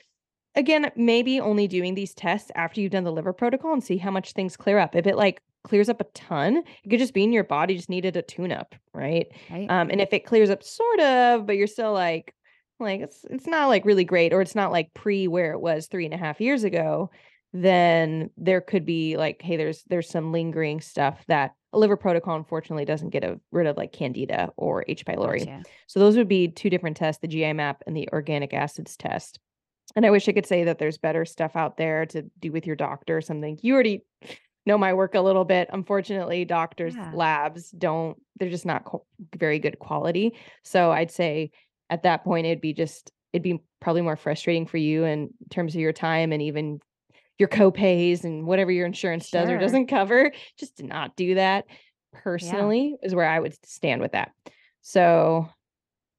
Again, 0.55 0.91
maybe 0.95 1.39
only 1.39 1.67
doing 1.67 1.95
these 1.95 2.13
tests 2.13 2.51
after 2.55 2.81
you've 2.81 2.91
done 2.91 3.03
the 3.03 3.11
liver 3.11 3.33
protocol 3.33 3.73
and 3.73 3.83
see 3.83 3.97
how 3.97 4.11
much 4.11 4.33
things 4.33 4.57
clear 4.57 4.79
up. 4.79 4.95
If 4.95 5.05
it 5.05 5.15
like 5.15 5.41
clears 5.63 5.89
up 5.89 6.01
a 6.01 6.05
ton, 6.15 6.63
it 6.83 6.89
could 6.89 6.99
just 6.99 7.13
be 7.13 7.23
in 7.23 7.33
your 7.33 7.43
body 7.43 7.75
just 7.75 7.89
needed 7.89 8.17
a 8.17 8.21
tune 8.21 8.51
up, 8.51 8.73
right? 8.93 9.27
Right. 9.51 9.69
Um, 9.69 9.89
and 9.89 10.01
if 10.01 10.13
it 10.13 10.25
clears 10.25 10.49
up 10.49 10.63
sort 10.63 10.99
of, 10.99 11.45
but 11.45 11.57
you're 11.57 11.67
still 11.67 11.93
like, 11.93 12.33
like 12.79 13.01
it's 13.01 13.25
it's 13.29 13.47
not 13.47 13.67
like 13.67 13.85
really 13.85 14.05
great, 14.05 14.33
or 14.33 14.41
it's 14.41 14.55
not 14.55 14.71
like 14.71 14.93
pre 14.93 15.27
where 15.27 15.51
it 15.51 15.59
was 15.59 15.87
three 15.87 16.05
and 16.05 16.13
a 16.13 16.17
half 16.17 16.39
years 16.39 16.63
ago, 16.63 17.09
then 17.53 18.29
there 18.37 18.61
could 18.61 18.85
be 18.85 19.17
like, 19.17 19.41
hey, 19.41 19.57
there's 19.57 19.83
there's 19.89 20.09
some 20.09 20.31
lingering 20.31 20.81
stuff 20.81 21.23
that 21.27 21.53
a 21.73 21.79
liver 21.79 21.97
protocol 21.97 22.35
unfortunately 22.35 22.85
doesn't 22.85 23.09
get 23.09 23.23
a, 23.23 23.39
rid 23.51 23.67
of 23.67 23.77
like 23.77 23.91
candida 23.91 24.49
or 24.57 24.85
H. 24.87 25.05
pylori. 25.05 25.45
Gotcha. 25.45 25.63
So 25.87 25.99
those 25.99 26.15
would 26.17 26.27
be 26.27 26.47
two 26.47 26.69
different 26.69 26.97
tests, 26.97 27.21
the 27.21 27.27
GI 27.27 27.53
map 27.53 27.83
and 27.85 27.95
the 27.95 28.09
organic 28.13 28.53
acids 28.53 28.95
test. 28.95 29.39
And 29.95 30.05
I 30.05 30.09
wish 30.09 30.27
I 30.27 30.33
could 30.33 30.45
say 30.45 30.65
that 30.65 30.79
there's 30.79 30.97
better 30.97 31.25
stuff 31.25 31.55
out 31.55 31.77
there 31.77 32.05
to 32.07 32.23
do 32.39 32.51
with 32.51 32.67
your 32.67 32.75
doctor 32.75 33.17
or 33.17 33.21
something. 33.21 33.57
You 33.61 33.73
already 33.73 34.03
know 34.65 34.77
my 34.77 34.93
work 34.93 35.15
a 35.15 35.21
little 35.21 35.45
bit. 35.45 35.69
Unfortunately, 35.71 36.45
doctors' 36.45 36.95
Yeah. 36.95 37.11
labs 37.13 37.71
don't, 37.71 38.17
they're 38.39 38.49
just 38.49 38.65
not 38.65 38.85
co- 38.85 39.05
very 39.35 39.59
good 39.59 39.79
quality. 39.79 40.35
So 40.63 40.91
I'd 40.91 41.11
say 41.11 41.51
at 41.89 42.03
that 42.03 42.23
point, 42.23 42.45
it'd 42.45 42.61
be 42.61 42.73
just, 42.73 43.11
it'd 43.33 43.43
be 43.43 43.61
probably 43.79 44.01
more 44.01 44.17
frustrating 44.17 44.67
for 44.67 44.77
you 44.77 45.05
in 45.05 45.29
terms 45.49 45.73
of 45.73 45.81
your 45.81 45.93
time 45.93 46.31
and 46.31 46.41
even 46.41 46.79
your 47.37 47.49
co-pays 47.49 48.23
and 48.23 48.45
whatever 48.45 48.71
your 48.71 48.85
insurance 48.85 49.29
does 49.29 49.49
or 49.49 49.57
doesn't 49.57 49.87
cover. 49.87 50.31
Just 50.57 50.77
to 50.77 50.83
not 50.83 51.15
do 51.15 51.35
that 51.35 51.65
personally 52.13 52.95
is 53.03 53.13
where 53.13 53.29
I 53.29 53.39
would 53.39 53.55
stand 53.65 54.01
with 54.01 54.13
that. 54.13 54.31
So 54.81 55.49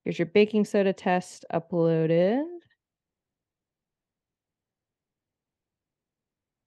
here's 0.04 0.18
your 0.18 0.26
baking 0.26 0.64
soda 0.64 0.92
test 0.92 1.44
uploaded. 1.52 2.44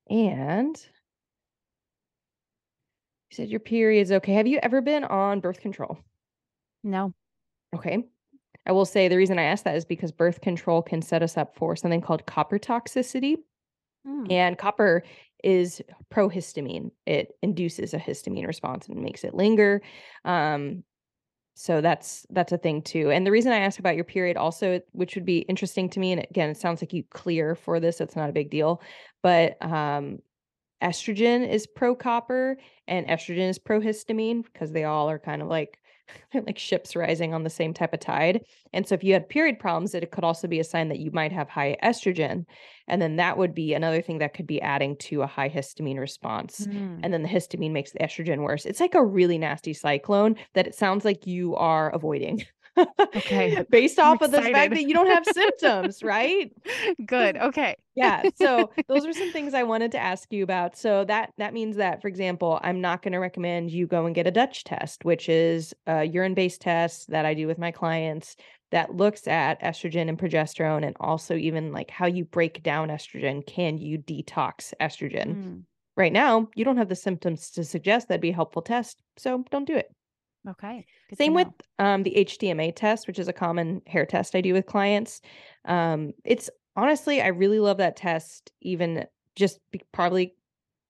And 0.10 0.76
you 3.30 3.36
said 3.36 3.50
your 3.50 3.62
period's 3.62 4.12
okay. 4.12 4.34
Have 4.34 4.48
you 4.48 4.60
ever 4.62 4.82
been 4.82 5.06
on 5.06 5.40
birth 5.40 5.62
control? 5.62 5.98
No. 6.84 7.14
Okay. 7.74 8.04
I 8.66 8.74
will 8.74 8.86
say 8.86 9.08
the 9.08 9.16
reason 9.16 9.40
I 9.40 9.44
asked 9.44 9.64
that 9.64 9.78
is 9.78 9.86
because 9.86 10.12
birth 10.12 10.42
control 10.42 10.82
can 10.82 11.02
set 11.02 11.24
us 11.24 11.38
up 11.38 11.56
for 11.56 11.78
something 11.78 12.02
called 12.02 12.26
copper 12.26 12.60
toxicity. 12.60 13.38
Mm. 14.08 14.32
And 14.32 14.58
copper 14.58 15.04
is 15.44 15.82
prohistamine. 16.14 16.92
It 17.06 17.36
induces 17.42 17.94
a 17.94 18.00
histamine 18.00 18.48
response 18.48 18.88
and 18.88 19.02
makes 19.02 19.24
it 19.24 19.34
linger. 19.34 19.82
Um, 20.26 20.84
so 21.56 21.82
that's 21.82 22.26
that's 22.30 22.52
a 22.52 22.58
thing 22.58 22.82
too. 22.82 23.12
And 23.12 23.26
the 23.26 23.32
reason 23.32 23.52
I 23.52 23.60
asked 23.60 23.80
about 23.80 23.96
your 23.96 24.06
period 24.06 24.38
also, 24.38 24.82
which 24.94 25.16
would 25.16 25.26
be 25.26 25.40
interesting 25.40 25.90
to 25.90 26.00
me, 26.00 26.12
and 26.12 26.26
again, 26.30 26.50
it 26.50 26.58
sounds 26.58 26.82
like 26.82 26.94
you 26.94 27.04
clear 27.12 27.56
for 27.56 27.80
this, 27.80 28.02
it's 28.02 28.16
not 28.16 28.30
a 28.30 28.34
big 28.34 28.50
deal. 28.50 28.82
But 29.22 29.62
um, 29.62 30.20
estrogen 30.82 31.48
is 31.48 31.68
pro 31.68 31.96
copper 31.96 32.58
and 32.88 33.06
estrogen 33.08 33.50
is 33.50 33.60
prohistamine 33.60 34.44
because 34.44 34.72
they 34.72 34.86
all 34.86 35.10
are 35.10 35.20
kind 35.20 35.42
of 35.42 35.48
like 35.48 35.80
like 36.34 36.58
ships 36.58 36.96
rising 36.96 37.34
on 37.34 37.44
the 37.44 37.50
same 37.50 37.74
type 37.74 37.94
of 37.94 38.00
tide. 38.00 38.42
And 38.74 38.88
so 38.88 38.96
if 38.96 39.04
you 39.04 39.14
had 39.14 39.30
period 39.30 39.60
problems, 39.60 39.94
it 39.94 40.12
could 40.12 40.24
also 40.24 40.48
be 40.48 40.60
a 40.60 40.64
sign 40.64 40.90
that 40.90 41.00
you 41.00 41.12
might 41.12 41.32
have 41.32 41.50
high 41.50 41.78
estrogen. 41.84 42.46
And 42.88 43.02
then 43.02 43.18
that 43.18 43.38
would 43.38 43.54
be 43.54 43.74
another 43.74 44.02
thing 44.02 44.20
that 44.20 44.34
could 44.34 44.48
be 44.48 44.62
adding 44.62 44.96
to 44.98 45.22
a 45.22 45.28
high 45.28 45.50
histamine 45.50 46.00
response. 46.00 46.68
Mm. 46.68 47.00
And 47.04 47.14
then 47.14 47.24
the 47.24 47.30
histamine 47.30 47.72
makes 47.72 47.92
the 47.92 48.00
estrogen 48.00 48.44
worse. 48.44 48.66
It's 48.66 48.80
like 48.80 48.96
a 48.96 49.06
really 49.06 49.38
nasty 49.38 49.74
cyclone 49.74 50.36
that 50.54 50.68
it 50.68 50.76
sounds 50.76 51.06
like 51.06 51.28
you 51.28 51.56
are 51.56 51.90
avoiding. 51.90 52.46
Okay. 53.16 53.64
Based 53.70 54.00
off 54.00 54.22
of 54.22 54.32
the 54.32 54.42
fact 54.42 54.74
that 54.74 54.84
you 54.84 54.94
don't 54.94 55.08
have 55.08 55.26
symptoms, 55.26 56.04
right? 56.04 56.52
Good. 57.06 57.38
Okay. 57.42 57.76
yeah 57.96 58.24
so 58.36 58.72
those 58.88 59.06
are 59.06 59.12
some 59.12 59.32
things 59.32 59.54
i 59.54 59.64
wanted 59.64 59.92
to 59.92 59.98
ask 60.00 60.32
you 60.32 60.44
about 60.44 60.78
so 60.78 61.04
that 61.06 61.32
that 61.38 61.54
means 61.54 61.76
that 61.76 62.02
for 62.02 62.08
example 62.08 62.58
i'm 62.64 62.80
not 62.80 63.02
going 63.02 63.12
to 63.12 63.18
recommend 63.20 63.70
you 63.72 63.86
go 63.86 64.06
and 64.06 64.16
get 64.16 64.26
a 64.28 64.32
dutch 64.32 64.64
test 64.64 65.04
which 65.04 65.28
is 65.28 65.74
a 65.88 66.06
urine 66.06 66.34
based 66.34 66.62
test 66.62 67.10
that 67.10 67.26
i 67.26 67.34
do 67.34 67.48
with 67.48 67.58
my 67.58 67.72
clients 67.72 68.36
that 68.72 68.96
looks 68.96 69.28
at 69.28 69.62
estrogen 69.62 70.08
and 70.08 70.18
progesterone 70.18 70.86
and 70.86 70.96
also 71.02 71.36
even 71.36 71.74
like 71.74 71.92
how 71.92 72.06
you 72.06 72.24
break 72.24 72.64
down 72.64 72.88
estrogen 72.88 73.46
can 73.46 73.78
you 73.78 73.98
detox 73.98 74.74
estrogen 74.80 75.36
Mm. 75.36 75.64
right 75.98 76.14
now 76.14 76.48
you 76.56 76.64
don't 76.64 76.78
have 76.78 76.90
the 76.90 76.96
symptoms 76.96 77.52
to 77.52 77.64
suggest 77.66 78.08
that'd 78.08 78.22
be 78.22 78.30
a 78.30 78.34
helpful 78.34 78.62
test 78.62 79.02
so 79.18 79.44
don't 79.52 79.66
do 79.68 79.76
it 79.76 79.88
Okay. 80.48 80.86
Good 81.10 81.20
same 81.20 81.34
with 81.34 81.48
um, 81.80 82.04
the 82.04 82.16
HTMA 82.18 82.72
test, 82.72 83.08
which 83.08 83.20
is 83.20 83.28
a 83.28 83.34
common 83.34 83.82
hair 83.86 84.06
test 84.06 84.36
I 84.36 84.42
do 84.42 84.54
with 84.54 84.66
clients. 84.66 85.22
Um, 85.66 86.14
it's 86.26 86.50
honestly, 86.76 87.22
I 87.22 87.28
really 87.28 87.60
love 87.60 87.78
that 87.78 87.96
test, 87.96 88.52
even 88.62 89.06
just 89.36 89.60
be, 89.72 89.82
probably 89.92 90.36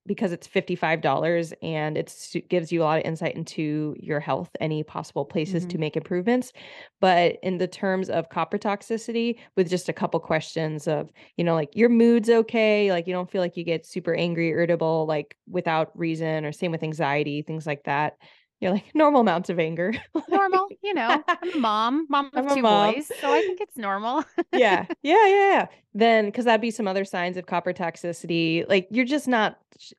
because 0.07 0.31
it's 0.31 0.47
$55 0.47 1.53
and 1.61 1.97
it 1.97 2.15
gives 2.49 2.71
you 2.71 2.81
a 2.81 2.85
lot 2.85 2.99
of 2.99 3.05
insight 3.05 3.35
into 3.35 3.95
your 3.99 4.19
health, 4.19 4.49
any 4.59 4.83
possible 4.83 5.25
places 5.25 5.65
to 5.67 5.77
Mhm. 5.77 5.79
make 5.79 5.97
improvements. 5.97 6.53
But 6.99 7.37
in 7.43 7.57
the 7.57 7.67
terms 7.67 8.09
of 8.09 8.29
copper 8.29 8.57
toxicity, 8.57 9.39
with 9.55 9.69
just 9.69 9.89
a 9.89 9.93
couple 9.93 10.19
questions 10.19 10.87
of, 10.87 11.11
you 11.37 11.43
know, 11.43 11.55
like 11.55 11.75
your 11.75 11.89
mood's 11.89 12.29
okay, 12.29 12.91
like 12.91 13.07
you 13.07 13.13
don't 13.13 13.29
feel 13.31 13.41
like 13.41 13.57
you 13.57 13.63
get 13.63 13.85
super 13.85 14.13
angry, 14.15 14.49
irritable, 14.49 15.05
like 15.07 15.37
without 15.47 15.97
reason, 15.97 16.45
or 16.45 16.51
same 16.51 16.71
with 16.71 16.83
anxiety, 16.83 17.41
things 17.41 17.67
like 17.67 17.83
that. 17.83 18.17
You're 18.61 18.71
like 18.71 18.93
normal 18.95 19.21
amounts 19.21 19.49
of 19.49 19.59
anger. 19.59 19.93
Normal, 20.27 20.69
you 20.81 20.93
know. 20.93 21.23
I'm 21.41 21.51
a 21.53 21.57
mom, 21.57 22.05
mom 22.09 22.29
of 22.35 22.47
I'm 22.47 22.47
2 22.47 22.61
mom. 22.61 22.95
boys, 22.95 23.11
so 23.19 23.33
I 23.33 23.41
think 23.41 23.59
it's 23.61 23.77
normal. 23.77 24.23
Yeah. 24.53 24.85
Yeah, 25.03 25.25
yeah, 25.27 25.27
yeah. 25.27 25.67
Then, 25.93 26.25
because 26.25 26.45
that'd 26.45 26.61
be 26.61 26.71
some 26.71 26.87
other 26.87 27.05
signs 27.05 27.37
of 27.37 27.45
copper 27.45 27.73
toxicity. 27.73 28.67
Like 28.67 28.87
you're 28.91 29.05
just 29.05 29.27
not 29.27 29.57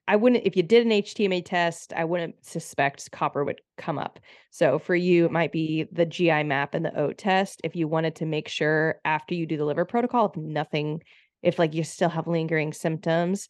I 0.08 0.16
wouldn't 0.16 0.44
if 0.46 0.56
you 0.56 0.62
did 0.62 0.84
an 0.86 0.92
HTMA 0.92 1.42
test, 1.42 1.92
I 1.94 2.04
wouldn't 2.04 2.44
suspect 2.44 3.10
copper 3.12 3.44
would 3.44 3.60
come 3.78 3.98
up. 3.98 4.20
So 4.50 4.78
for 4.78 4.94
you, 4.94 5.24
it 5.26 5.32
might 5.32 5.52
be 5.52 5.84
the 5.90 6.06
GI 6.06 6.42
map 6.44 6.74
and 6.74 6.84
the 6.84 6.94
OAT 6.98 7.18
test 7.18 7.60
if 7.64 7.74
you 7.74 7.88
wanted 7.88 8.14
to 8.16 8.26
make 8.26 8.48
sure 8.48 9.00
after 9.04 9.34
you 9.34 9.46
do 9.46 9.56
the 9.56 9.64
liver 9.64 9.84
protocol, 9.84 10.26
if 10.28 10.36
nothing 10.36 11.02
if, 11.42 11.58
like, 11.58 11.74
you 11.74 11.82
still 11.82 12.08
have 12.08 12.28
lingering 12.28 12.72
symptoms 12.72 13.48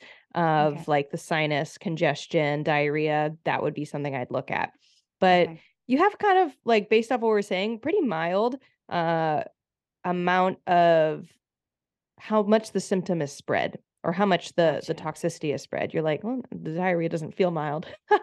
Okay. 0.61 0.87
of, 0.87 0.89
like, 0.89 1.11
the 1.11 1.19
sinus 1.19 1.77
congestion, 1.77 2.63
diarrhea, 2.63 3.37
that 3.45 3.63
would 3.63 3.75
be 3.75 3.85
something 3.85 4.15
I'd 4.15 4.31
look 4.31 4.51
at. 4.51 4.71
But 5.23 5.51
Okay. 5.51 5.63
you 5.87 5.99
have 5.99 6.19
kind 6.19 6.39
of, 6.41 6.57
like, 6.67 6.91
based 6.91 7.13
off 7.13 7.21
what 7.23 7.31
we're 7.31 7.43
saying, 7.43 7.81
pretty 7.81 8.03
mild, 8.03 8.59
uh, 8.91 9.45
amount 10.05 10.59
of 10.69 11.29
how 12.19 12.43
much 12.45 12.73
the 12.73 12.81
symptom 12.81 13.23
is 13.23 13.33
spread 13.33 13.79
or 14.05 14.13
how 14.13 14.27
much 14.27 14.55
the 14.55 14.83
the 14.87 14.95
toxicity 14.95 15.55
is 15.55 15.63
spread. 15.63 15.95
You're 15.95 16.03
like, 16.03 16.25
"Well, 16.25 16.43
the 16.53 16.75
diarrhea 16.75 17.09
doesn't 17.11 17.35
feel 17.37 17.53
mild." 17.53 17.87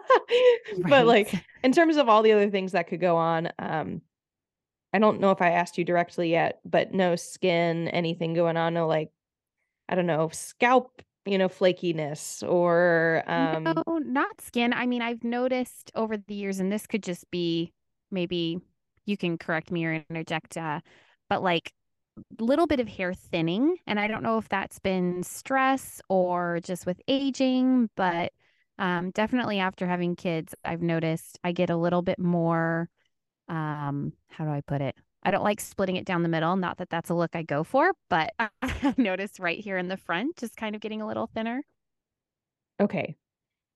But, 0.88 1.06
like, 1.06 1.38
in 1.64 1.72
terms 1.72 1.96
of 1.96 2.08
all 2.08 2.22
the 2.22 2.32
other 2.32 2.50
things 2.50 2.72
that 2.72 2.88
could 2.88 3.00
go 3.00 3.16
on, 3.16 3.50
um, 3.58 4.02
I 4.92 4.98
don't 4.98 5.20
know 5.20 5.30
if 5.32 5.42
I 5.42 5.50
asked 5.52 5.78
you 5.78 5.84
directly 5.84 6.30
yet, 6.30 6.60
but 6.64 6.92
no 6.94 7.16
skin, 7.16 7.88
anything 7.88 8.34
going 8.34 8.56
on, 8.56 8.74
no, 8.74 8.86
like, 8.88 9.12
I 9.88 9.94
don't 9.96 10.06
know, 10.06 10.30
scalp, 10.32 11.02
you 11.26 11.38
know, 11.38 11.48
flakiness 11.48 12.42
or, 12.48 13.22
um 13.30 13.82
No, 13.86 13.98
not 13.98 14.40
skin. 14.40 14.72
I 14.72 14.86
mean, 14.86 15.02
I've 15.02 15.24
noticed 15.24 15.90
over 15.94 16.16
the 16.16 16.34
years, 16.34 16.60
and 16.60 16.70
this 16.72 16.86
could 16.86 17.02
just 17.02 17.30
be 17.30 17.72
maybe 18.10 18.58
you 19.06 19.16
can 19.16 19.38
correct 19.38 19.70
me 19.70 19.84
or 19.86 20.04
interject, 20.10 20.56
uh, 20.56 20.80
but 21.28 21.42
like 21.42 21.72
a 22.40 22.44
little 22.44 22.66
bit 22.66 22.80
of 22.80 22.88
hair 22.88 23.14
thinning. 23.14 23.76
And 23.86 24.00
I 24.00 24.08
don't 24.08 24.22
know 24.22 24.38
if 24.38 24.48
that's 24.48 24.78
been 24.80 25.22
stress 25.22 26.00
or 26.08 26.60
just 26.62 26.86
with 26.86 27.00
aging, 27.08 27.90
but 27.96 28.32
um, 28.78 29.10
definitely 29.12 29.60
after 29.60 29.86
having 29.86 30.16
kids, 30.16 30.54
I've 30.64 30.82
noticed 30.82 31.38
I 31.44 31.52
get 31.52 31.70
a 31.70 31.76
little 31.76 32.02
bit 32.02 32.18
more, 32.18 32.90
um, 33.48 34.14
how 34.28 34.44
do 34.46 34.50
I 34.52 34.62
put 34.62 34.82
it? 34.82 34.96
I 35.22 35.30
don't 35.30 35.44
like 35.44 35.60
splitting 35.60 35.96
it 35.96 36.04
down 36.06 36.22
the 36.22 36.28
middle. 36.28 36.56
Not 36.56 36.78
that 36.78 36.90
that's 36.90 37.10
a 37.10 37.14
look 37.14 37.34
I 37.36 37.42
go 37.42 37.64
for, 37.64 37.92
but 38.08 38.32
I've 38.62 38.98
noticed 38.98 39.38
right 39.38 39.58
here 39.58 39.78
in 39.78 39.88
the 39.88 39.96
front, 39.96 40.36
just 40.36 40.56
kind 40.56 40.74
of 40.74 40.80
getting 40.80 41.02
a 41.02 41.06
little 41.06 41.26
thinner. 41.26 41.62
okay, 42.80 43.16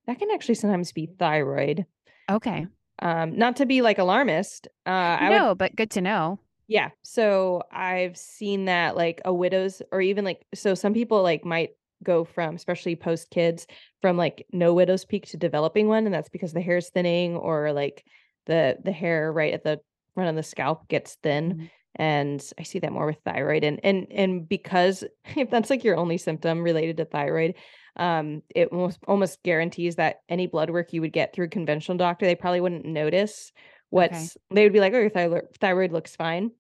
that 0.07 0.19
can 0.19 0.31
actually 0.33 0.57
sometimes 0.57 0.93
be 0.93 1.07
thyroid. 1.07 1.87
Okay. 2.31 2.67
Um, 3.01 3.37
not 3.37 3.57
to 3.57 3.67
be, 3.67 3.83
like, 3.83 3.99
alarmist, 3.99 4.69
uh, 4.87 4.91
I 4.91 5.31
would 5.31 5.45
No, 5.45 5.55
but 5.55 5.75
good 5.77 5.91
to 5.93 6.01
know. 6.01 6.39
Yeah, 6.67 6.91
so 7.03 7.63
I've 7.73 8.17
seen 8.17 8.65
that, 8.67 8.97
like, 8.97 9.21
a 9.25 9.35
widow's 9.35 9.83
or 9.93 10.01
even, 10.01 10.25
like 10.25 10.47
so 10.55 10.75
some 10.75 10.95
people, 10.95 11.23
like, 11.23 11.45
might 11.45 11.71
go 12.03 12.25
from 12.25 12.55
especially 12.55 12.97
post 12.97 13.31
kids, 13.31 13.67
from, 14.01 14.17
like, 14.17 14.47
no 14.53 14.73
widow's 14.73 15.05
peak 15.05 15.27
to 15.29 15.37
developing 15.37 15.89
one, 15.89 16.07
and 16.07 16.15
that's 16.15 16.31
because 16.31 16.53
the 16.55 16.63
hair's 16.63 16.89
thinning 16.91 17.37
or, 17.37 17.73
like, 17.73 18.05
the 18.47 18.79
the 18.85 18.93
hair 18.93 19.33
right 19.33 19.53
at 19.55 19.65
the 19.65 19.81
front 20.15 20.31
of 20.31 20.37
the 20.37 20.43
scalp 20.43 20.89
gets 20.89 21.17
thin, 21.23 21.57
Mhm. 21.57 21.71
and 21.97 22.53
I 22.59 22.63
see 22.65 22.79
that 22.81 22.93
more 22.93 23.07
with 23.07 23.19
thyroid, 23.25 23.65
and 23.65 23.81
and 23.85 24.07
and 24.11 24.49
because 24.49 25.05
if 25.37 25.51
that's, 25.51 25.71
like, 25.71 25.85
your 25.85 25.97
only 25.97 26.19
symptom 26.19 26.63
related 26.63 26.97
to 26.99 27.05
thyroid, 27.05 27.55
um, 27.97 28.43
it 28.55 28.69
almost 28.69 28.99
almost 29.09 29.43
guarantees 29.43 29.97
that 29.97 30.19
any 30.29 30.47
blood 30.47 30.71
work 30.71 30.93
you 30.93 31.01
would 31.01 31.13
get 31.13 31.33
through 31.35 31.47
a 31.47 31.49
conventional 31.49 31.97
doctor, 31.99 32.27
they 32.27 32.35
probably 32.35 32.61
wouldn't 32.61 32.85
notice 32.87 33.53
Okay. 33.99 34.31
what's 34.31 34.37
they 34.53 34.65
would 34.65 34.73
be 34.73 34.81
like, 34.81 34.93
"Oh, 34.95 34.99
your 35.01 35.11
thyro 35.11 35.43
thyroid 35.61 35.93
looks 35.93 36.17
fine." 36.17 36.51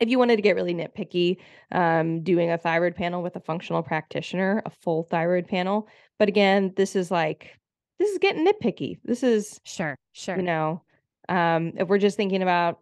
If 0.00 0.08
you 0.08 0.18
wanted 0.18 0.36
to 0.36 0.42
get 0.42 0.56
really 0.56 0.74
nitpicky, 0.74 1.36
um, 1.72 2.22
doing 2.22 2.50
a 2.50 2.56
thyroid 2.58 2.94
panel 2.96 3.22
with 3.22 3.36
a 3.36 3.40
functional 3.40 3.82
practitioner, 3.82 4.62
a 4.64 4.70
full 4.70 5.04
thyroid 5.04 5.46
panel. 5.46 5.88
But 6.18 6.28
again, 6.28 6.72
this 6.76 6.96
is 6.96 7.10
like 7.10 7.58
this 7.98 8.10
is 8.10 8.18
getting 8.18 8.46
nitpicky. 8.46 8.98
This 9.04 9.22
is, 9.22 9.60
Sure. 9.64 9.94
sure. 10.12 10.36
you 10.36 10.42
know, 10.42 10.82
um, 11.30 11.74
if 11.78 11.88
we're 11.88 11.98
just 11.98 12.18
thinking 12.18 12.42
about 12.42 12.80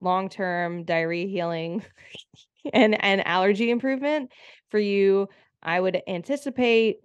long-term 0.00 0.84
diarrhea 0.84 1.26
healing 1.26 1.84
and 2.72 3.02
and 3.04 3.26
allergy 3.26 3.70
improvement 3.70 4.32
for 4.70 4.78
you, 4.80 5.28
I 5.62 5.80
would 5.80 6.02
anticipate 6.08 6.98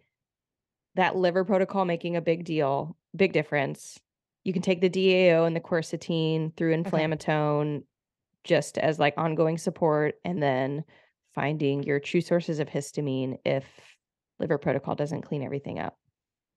that 0.96 1.16
liver 1.16 1.44
protocol 1.44 1.86
making 1.86 2.16
a 2.16 2.22
big 2.22 2.46
deal, 2.46 2.98
big 3.16 3.34
difference. 3.34 4.00
You 4.44 4.54
can 4.54 4.62
take 4.62 4.82
the 4.82 4.89
DAO 4.89 5.46
and 5.46 5.56
the 5.56 5.62
quercetin 5.62 6.56
through 6.56 6.76
Okay. 6.86 7.08
inflammatone 7.16 7.84
just 8.44 8.78
as, 8.78 9.00
like, 9.00 9.16
ongoing 9.18 9.58
support, 9.58 10.16
and 10.26 10.44
then 10.44 10.86
finding 11.36 11.84
your 11.84 12.00
true 12.00 12.22
sources 12.22 12.60
of 12.60 12.70
histamine 12.70 13.38
if 13.46 13.98
liver 14.39 14.58
protocol 14.58 14.96
doesn't 14.96 15.24
clean 15.24 15.44
everything 15.44 15.80
up. 15.80 15.98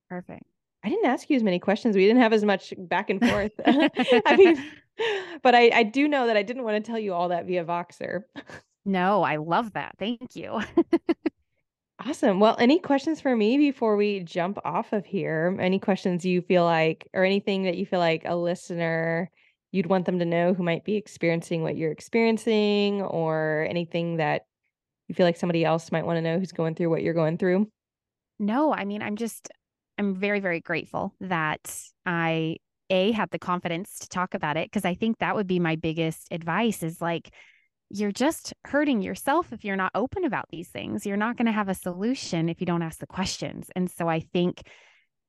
Perfect. 0.09 0.47
I 0.87 0.89
didn't 0.89 1.07
ask 1.07 1.29
you 1.29 1.35
as 1.35 1.43
many 1.43 1.59
questions, 1.59 1.97
we 1.97 2.07
didn't 2.07 2.23
have 2.23 2.33
as 2.33 2.45
much 2.45 2.73
back 2.79 3.11
and 3.11 3.21
forth. 3.21 3.51
I 3.67 4.37
mean, 4.37 4.63
but 5.43 5.53
I 5.57 5.71
I 5.75 5.83
do 5.83 6.07
know 6.07 6.29
that 6.29 6.37
I 6.37 6.45
didn't 6.45 6.63
wanna 6.63 6.81
tell 6.81 6.99
you 6.99 7.13
all 7.13 7.31
that 7.31 7.45
via 7.45 7.65
Voxer. 7.65 8.23
No, 8.85 9.25
I 9.25 9.37
love 9.37 9.73
that. 9.73 9.97
Thank 9.99 10.37
you. 10.37 10.61
Awesome. 12.07 12.39
Well, 12.39 12.55
any 12.61 12.79
questions 12.79 13.21
for 13.21 13.35
me 13.35 13.59
before 13.59 13.97
we 13.97 14.21
jump 14.21 14.59
off 14.65 14.93
of 14.93 15.05
here? 15.05 15.57
Any 15.59 15.81
questions 15.81 16.25
you 16.25 16.41
feel 16.41 16.63
like 16.63 17.09
or 17.13 17.25
anything 17.25 17.65
that 17.65 17.79
you 17.79 17.85
feel 17.85 17.99
like 17.99 18.23
a 18.25 18.37
listener 18.37 19.29
you'd 19.73 19.87
want 19.87 20.07
them 20.07 20.21
to 20.21 20.25
know 20.25 20.55
who 20.55 20.63
might 20.63 20.85
be 20.85 20.95
experiencing 20.95 21.63
what 21.63 21.77
you're 21.77 21.91
experiencing 21.91 23.03
or 23.03 23.67
anything 23.69 24.19
that 24.19 24.47
you 25.09 25.17
feel 25.17 25.27
like 25.27 25.37
somebody 25.37 25.65
else 25.65 25.91
might 25.91 26.07
wanna 26.07 26.23
know 26.23 26.39
who's 26.39 26.53
going 26.53 26.77
through 26.77 26.91
what 26.91 27.03
you're 27.03 27.13
going 27.13 27.39
through? 27.39 27.67
No, 28.39 28.73
I 28.73 28.85
mean, 28.85 29.03
I'm 29.03 29.17
just 29.17 29.51
I'm 29.99 30.15
very, 30.15 30.41
very 30.41 30.61
grateful 30.61 31.15
that 31.21 31.75
I 32.05 32.57
A 32.91 33.13
had 33.13 33.31
the 33.31 33.39
confidence 33.39 33.99
to 34.01 34.09
talk 34.09 34.35
about 34.35 34.57
it 34.57 34.71
because 34.71 34.85
I 34.85 34.95
think 34.95 35.19
that 35.19 35.35
would 35.35 35.47
be 35.47 35.59
my 35.59 35.77
biggest 35.77 36.29
advice 36.31 36.83
is 36.83 37.01
like 37.01 37.33
you're 37.89 38.13
just 38.13 38.53
hurting 38.65 39.01
yourself 39.01 39.53
if 39.53 39.65
you're 39.65 39.77
not 39.77 39.93
open 39.95 40.25
about 40.25 40.47
these 40.51 40.69
things. 40.69 41.07
You're 41.07 41.17
not 41.17 41.37
going 41.37 41.47
to 41.47 41.53
have 41.53 41.69
a 41.69 41.75
solution 41.75 42.49
if 42.49 42.61
you 42.61 42.67
don't 42.67 42.83
ask 42.83 42.99
the 42.99 43.07
questions. 43.07 43.71
And 43.77 43.91
so 43.91 44.09
I 44.09 44.21
think 44.21 44.63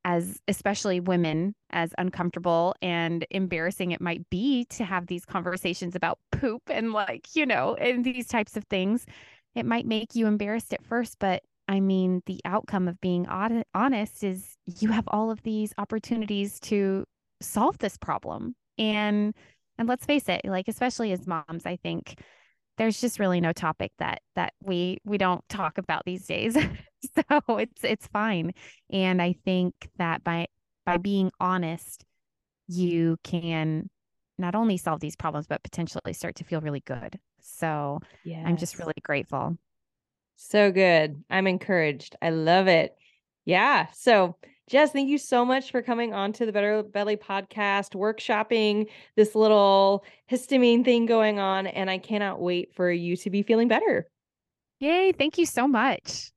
as 0.04 0.40
especially 0.48 1.00
women 1.00 1.54
as 1.70 1.94
uncomfortable 1.98 2.74
and 2.82 3.26
embarrassing 3.30 3.92
it 3.92 4.02
might 4.02 4.28
be 4.30 4.66
to 4.70 4.86
have 4.86 5.06
these 5.06 5.26
conversations 5.26 5.96
about 5.96 6.18
poop 6.32 6.64
and 6.68 6.94
like, 6.94 7.28
you 7.36 7.46
know, 7.46 7.76
and 7.76 8.04
these 8.04 8.28
types 8.28 8.58
of 8.58 8.64
things, 8.66 9.06
it 9.54 9.66
might 9.66 9.86
make 9.86 10.16
you 10.16 10.26
embarrassed 10.26 10.74
at 10.74 10.84
first, 10.84 11.18
but 11.20 11.44
I 11.68 11.80
mean, 11.80 12.22
the 12.26 12.40
outcome 12.46 12.88
of 12.88 13.00
being 13.02 13.28
honest 13.28 14.24
is 14.24 14.56
you 14.66 14.90
have 14.90 15.04
all 15.08 15.32
of 15.32 15.44
these 15.44 15.74
opportunities 15.78 16.60
to 16.62 17.06
solve 17.42 17.78
this 17.80 17.98
problem. 17.98 18.56
And 18.78 19.34
and 19.78 19.88
let's 19.88 20.06
face 20.06 20.28
it, 20.28 20.42
like 20.46 20.68
especially 20.68 21.12
as 21.12 21.28
moms, 21.28 21.66
I 21.66 21.76
think 21.76 22.20
there's 22.78 23.02
just 23.02 23.20
really 23.20 23.42
no 23.42 23.52
topic 23.52 23.92
that 24.00 24.22
that 24.36 24.54
we 24.64 25.00
we 25.06 25.18
don't 25.18 25.48
talk 25.50 25.78
about 25.78 26.04
these 26.06 26.26
days. 26.26 26.56
so 27.16 27.58
it's 27.58 27.84
it's 27.84 28.08
fine. 28.08 28.54
And 28.92 29.22
I 29.22 29.36
think 29.46 29.74
that 29.98 30.24
by 30.24 30.48
by 30.86 30.98
being 30.98 31.32
honest, 31.40 32.06
you 32.68 33.18
can 33.24 33.90
not 34.38 34.56
only 34.56 34.78
solve 34.78 35.00
these 35.00 35.16
problems 35.16 35.48
but 35.48 35.64
potentially 35.64 36.14
start 36.14 36.36
to 36.36 36.44
feel 36.44 36.62
really 36.62 36.82
good. 36.82 37.20
So 37.42 38.00
I'm 38.46 38.58
just 38.58 38.80
really 38.80 38.94
grateful. 39.04 39.58
So 40.38 40.72
good. 40.72 41.24
I'm 41.30 41.48
encouraged. 41.48 42.16
I 42.22 42.30
love 42.30 42.68
it. 42.68 42.96
Yeah. 43.46 43.88
So, 43.94 44.36
Jess, 44.70 44.92
thank 44.92 45.10
you 45.10 45.18
so 45.18 45.44
much 45.44 45.72
for 45.72 45.82
coming 45.82 46.14
on 46.14 46.32
to 46.34 46.46
the 46.46 46.52
Better 46.52 46.84
Belly 46.84 47.18
podcast, 47.18 47.96
workshopping 47.96 48.88
this 49.16 49.34
little 49.36 50.06
histamine 50.30 50.86
thing 50.86 51.06
going 51.06 51.40
on. 51.40 51.68
And 51.68 51.90
I 51.90 51.98
cannot 51.98 52.40
wait 52.40 52.74
for 52.76 52.92
you 52.92 53.18
to 53.18 53.30
be 53.30 53.42
feeling 53.42 53.68
better. 53.68 54.08
Yay, 54.80 55.12
thank 55.12 55.38
you 55.38 55.46
so 55.46 55.68
much. 55.68 56.32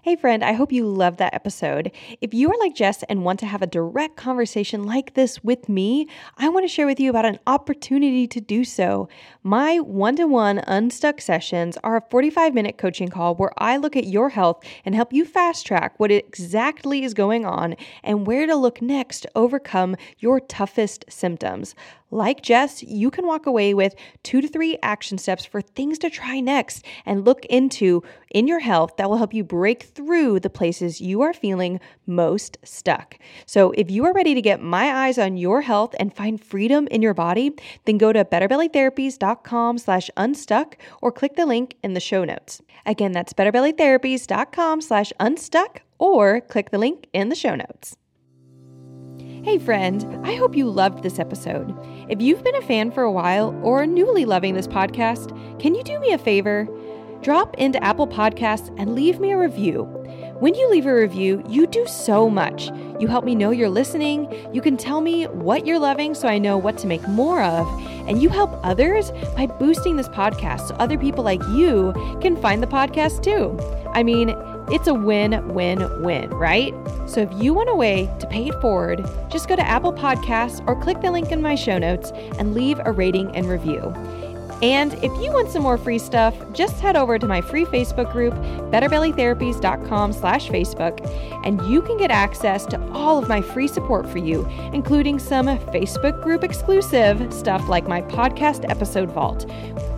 Hey, 0.00 0.14
friend, 0.14 0.44
I 0.44 0.52
hope 0.52 0.70
you 0.70 0.86
loved 0.86 1.18
that 1.18 1.34
episode. 1.34 1.90
If 2.20 2.32
you 2.32 2.48
are 2.52 2.58
like 2.60 2.76
Jess 2.76 3.02
and 3.08 3.24
want 3.24 3.40
to 3.40 3.46
have 3.46 3.62
a 3.62 3.66
direct 3.66 4.16
conversation 4.16 4.84
like 4.84 5.14
this 5.14 5.42
with 5.42 5.68
me, 5.68 6.06
I 6.36 6.48
want 6.50 6.62
to 6.62 6.72
share 6.72 6.86
with 6.86 7.00
you 7.00 7.10
about 7.10 7.24
an 7.24 7.40
opportunity 7.48 8.28
to 8.28 8.40
do 8.40 8.62
so. 8.64 9.08
My 9.42 9.80
one 9.80 10.14
to 10.14 10.26
one 10.26 10.58
Unstuck 10.68 11.20
sessions 11.20 11.76
are 11.82 11.96
a 11.96 12.04
45 12.10 12.54
minute 12.54 12.78
coaching 12.78 13.08
call 13.08 13.34
where 13.34 13.50
I 13.58 13.76
look 13.76 13.96
at 13.96 14.06
your 14.06 14.28
health 14.28 14.62
and 14.84 14.94
help 14.94 15.12
you 15.12 15.24
fast 15.24 15.66
track 15.66 15.98
what 15.98 16.12
exactly 16.12 17.02
is 17.02 17.12
going 17.12 17.44
on 17.44 17.74
and 18.04 18.24
where 18.24 18.46
to 18.46 18.54
look 18.54 18.80
next 18.80 19.22
to 19.22 19.30
overcome 19.34 19.96
your 20.20 20.38
toughest 20.38 21.06
symptoms. 21.08 21.74
Like 22.10 22.40
Jess, 22.40 22.82
you 22.82 23.10
can 23.10 23.26
walk 23.26 23.44
away 23.44 23.74
with 23.74 23.94
two 24.22 24.40
to 24.40 24.48
three 24.48 24.78
action 24.82 25.18
steps 25.18 25.44
for 25.44 25.60
things 25.60 25.98
to 25.98 26.08
try 26.08 26.40
next 26.40 26.84
and 27.04 27.24
look 27.24 27.44
into 27.46 28.02
in 28.30 28.48
your 28.48 28.60
health 28.60 28.96
that 28.96 29.10
will 29.10 29.18
help 29.18 29.34
you 29.34 29.44
break 29.44 29.82
through 29.82 30.40
the 30.40 30.48
places 30.48 31.02
you 31.02 31.20
are 31.20 31.34
feeling 31.34 31.80
most 32.06 32.56
stuck. 32.64 33.18
So, 33.44 33.72
if 33.72 33.90
you 33.90 34.06
are 34.06 34.12
ready 34.14 34.34
to 34.34 34.40
get 34.40 34.62
my 34.62 35.06
eyes 35.06 35.18
on 35.18 35.36
your 35.36 35.60
health 35.60 35.94
and 36.00 36.14
find 36.14 36.42
freedom 36.42 36.88
in 36.90 37.02
your 37.02 37.14
body, 37.14 37.54
then 37.84 37.98
go 37.98 38.12
to 38.12 38.24
betterbellytherapies.com 38.24 39.76
slash 39.78 40.10
unstuck 40.16 40.78
or 41.02 41.12
click 41.12 41.36
the 41.36 41.46
link 41.46 41.76
in 41.82 41.92
the 41.92 42.00
show 42.00 42.24
notes. 42.24 42.62
Again, 42.86 43.12
that's 43.12 43.34
betterbellytherapies.com 43.34 44.80
slash 44.80 45.12
unstuck 45.20 45.82
or 45.98 46.40
click 46.40 46.70
the 46.70 46.78
link 46.78 47.06
in 47.12 47.28
the 47.28 47.34
show 47.34 47.54
notes. 47.54 47.96
Hey, 49.44 49.56
friend, 49.58 50.26
I 50.26 50.34
hope 50.34 50.56
you 50.56 50.68
loved 50.68 51.04
this 51.04 51.20
episode. 51.20 51.72
If 52.08 52.20
you've 52.20 52.42
been 52.42 52.56
a 52.56 52.62
fan 52.62 52.90
for 52.90 53.04
a 53.04 53.12
while 53.12 53.58
or 53.62 53.86
newly 53.86 54.24
loving 54.24 54.54
this 54.54 54.66
podcast, 54.66 55.30
can 55.60 55.76
you 55.76 55.84
do 55.84 55.98
me 56.00 56.12
a 56.12 56.18
favor? 56.18 56.66
Drop 57.22 57.54
into 57.56 57.82
Apple 57.82 58.08
Podcasts 58.08 58.74
and 58.78 58.96
leave 58.96 59.20
me 59.20 59.30
a 59.30 59.38
review. 59.38 59.84
When 60.40 60.56
you 60.56 60.68
leave 60.68 60.86
a 60.86 60.94
review, 60.94 61.44
you 61.48 61.68
do 61.68 61.86
so 61.86 62.28
much. 62.28 62.70
You 62.98 63.06
help 63.06 63.24
me 63.24 63.36
know 63.36 63.52
you're 63.52 63.68
listening, 63.68 64.28
you 64.52 64.60
can 64.60 64.76
tell 64.76 65.00
me 65.00 65.24
what 65.26 65.64
you're 65.64 65.78
loving 65.78 66.14
so 66.14 66.26
I 66.26 66.38
know 66.38 66.58
what 66.58 66.76
to 66.78 66.88
make 66.88 67.06
more 67.06 67.40
of, 67.40 67.66
and 68.08 68.20
you 68.20 68.28
help 68.28 68.58
others 68.64 69.12
by 69.36 69.46
boosting 69.46 69.96
this 69.96 70.08
podcast 70.08 70.68
so 70.68 70.74
other 70.76 70.98
people 70.98 71.22
like 71.22 71.42
you 71.48 71.92
can 72.20 72.36
find 72.36 72.60
the 72.60 72.66
podcast 72.66 73.22
too. 73.22 73.56
I 73.92 74.02
mean, 74.02 74.30
it's 74.70 74.86
a 74.86 74.94
win 74.94 75.54
win 75.54 76.02
win, 76.02 76.30
right? 76.30 76.74
So 77.06 77.20
if 77.20 77.30
you 77.42 77.54
want 77.54 77.70
a 77.70 77.74
way 77.74 78.10
to 78.20 78.26
pay 78.26 78.48
it 78.48 78.60
forward, 78.60 79.04
just 79.30 79.48
go 79.48 79.56
to 79.56 79.66
Apple 79.66 79.92
Podcasts 79.92 80.66
or 80.66 80.80
click 80.80 81.00
the 81.00 81.10
link 81.10 81.32
in 81.32 81.40
my 81.40 81.54
show 81.54 81.78
notes 81.78 82.10
and 82.38 82.54
leave 82.54 82.80
a 82.84 82.92
rating 82.92 83.34
and 83.34 83.48
review. 83.48 83.94
And 84.60 84.94
if 84.94 85.12
you 85.22 85.32
want 85.32 85.50
some 85.50 85.62
more 85.62 85.78
free 85.78 86.00
stuff, 86.00 86.34
just 86.52 86.80
head 86.80 86.96
over 86.96 87.16
to 87.16 87.26
my 87.28 87.40
free 87.40 87.64
Facebook 87.64 88.10
group, 88.10 88.34
betterbellytherapies.com 88.72 90.12
slash 90.12 90.48
Facebook, 90.48 90.98
and 91.46 91.64
you 91.70 91.80
can 91.80 91.96
get 91.96 92.10
access 92.10 92.66
to 92.66 92.90
all 92.90 93.18
of 93.18 93.28
my 93.28 93.40
free 93.40 93.68
support 93.68 94.08
for 94.08 94.18
you, 94.18 94.44
including 94.72 95.20
some 95.20 95.46
Facebook 95.46 96.20
group 96.24 96.42
exclusive 96.42 97.32
stuff 97.32 97.68
like 97.68 97.86
my 97.86 98.02
podcast 98.02 98.68
episode 98.68 99.12
vault, 99.12 99.48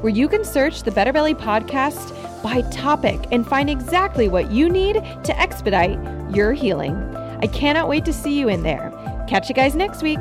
where 0.03 0.13
you 0.13 0.29
can 0.29 0.45
search 0.45 0.83
the 0.83 0.91
Better 0.91 1.13
Belly 1.13 1.35
podcast 1.35 2.15
by 2.43 2.63
topic 2.71 3.21
and 3.31 3.47
find 3.47 3.69
exactly 3.69 4.29
what 4.29 4.51
you 4.51 4.69
need 4.69 4.95
to 4.95 5.41
expedite 5.41 5.99
your 6.35 6.53
healing. 6.53 6.97
I 7.43 7.47
cannot 7.47 7.89
wait 7.89 8.05
to 8.05 8.13
see 8.13 8.39
you 8.39 8.49
in 8.49 8.63
there. 8.63 8.93
Catch 9.29 9.49
you 9.49 9.55
guys 9.55 9.75
next 9.75 10.03
week. 10.03 10.19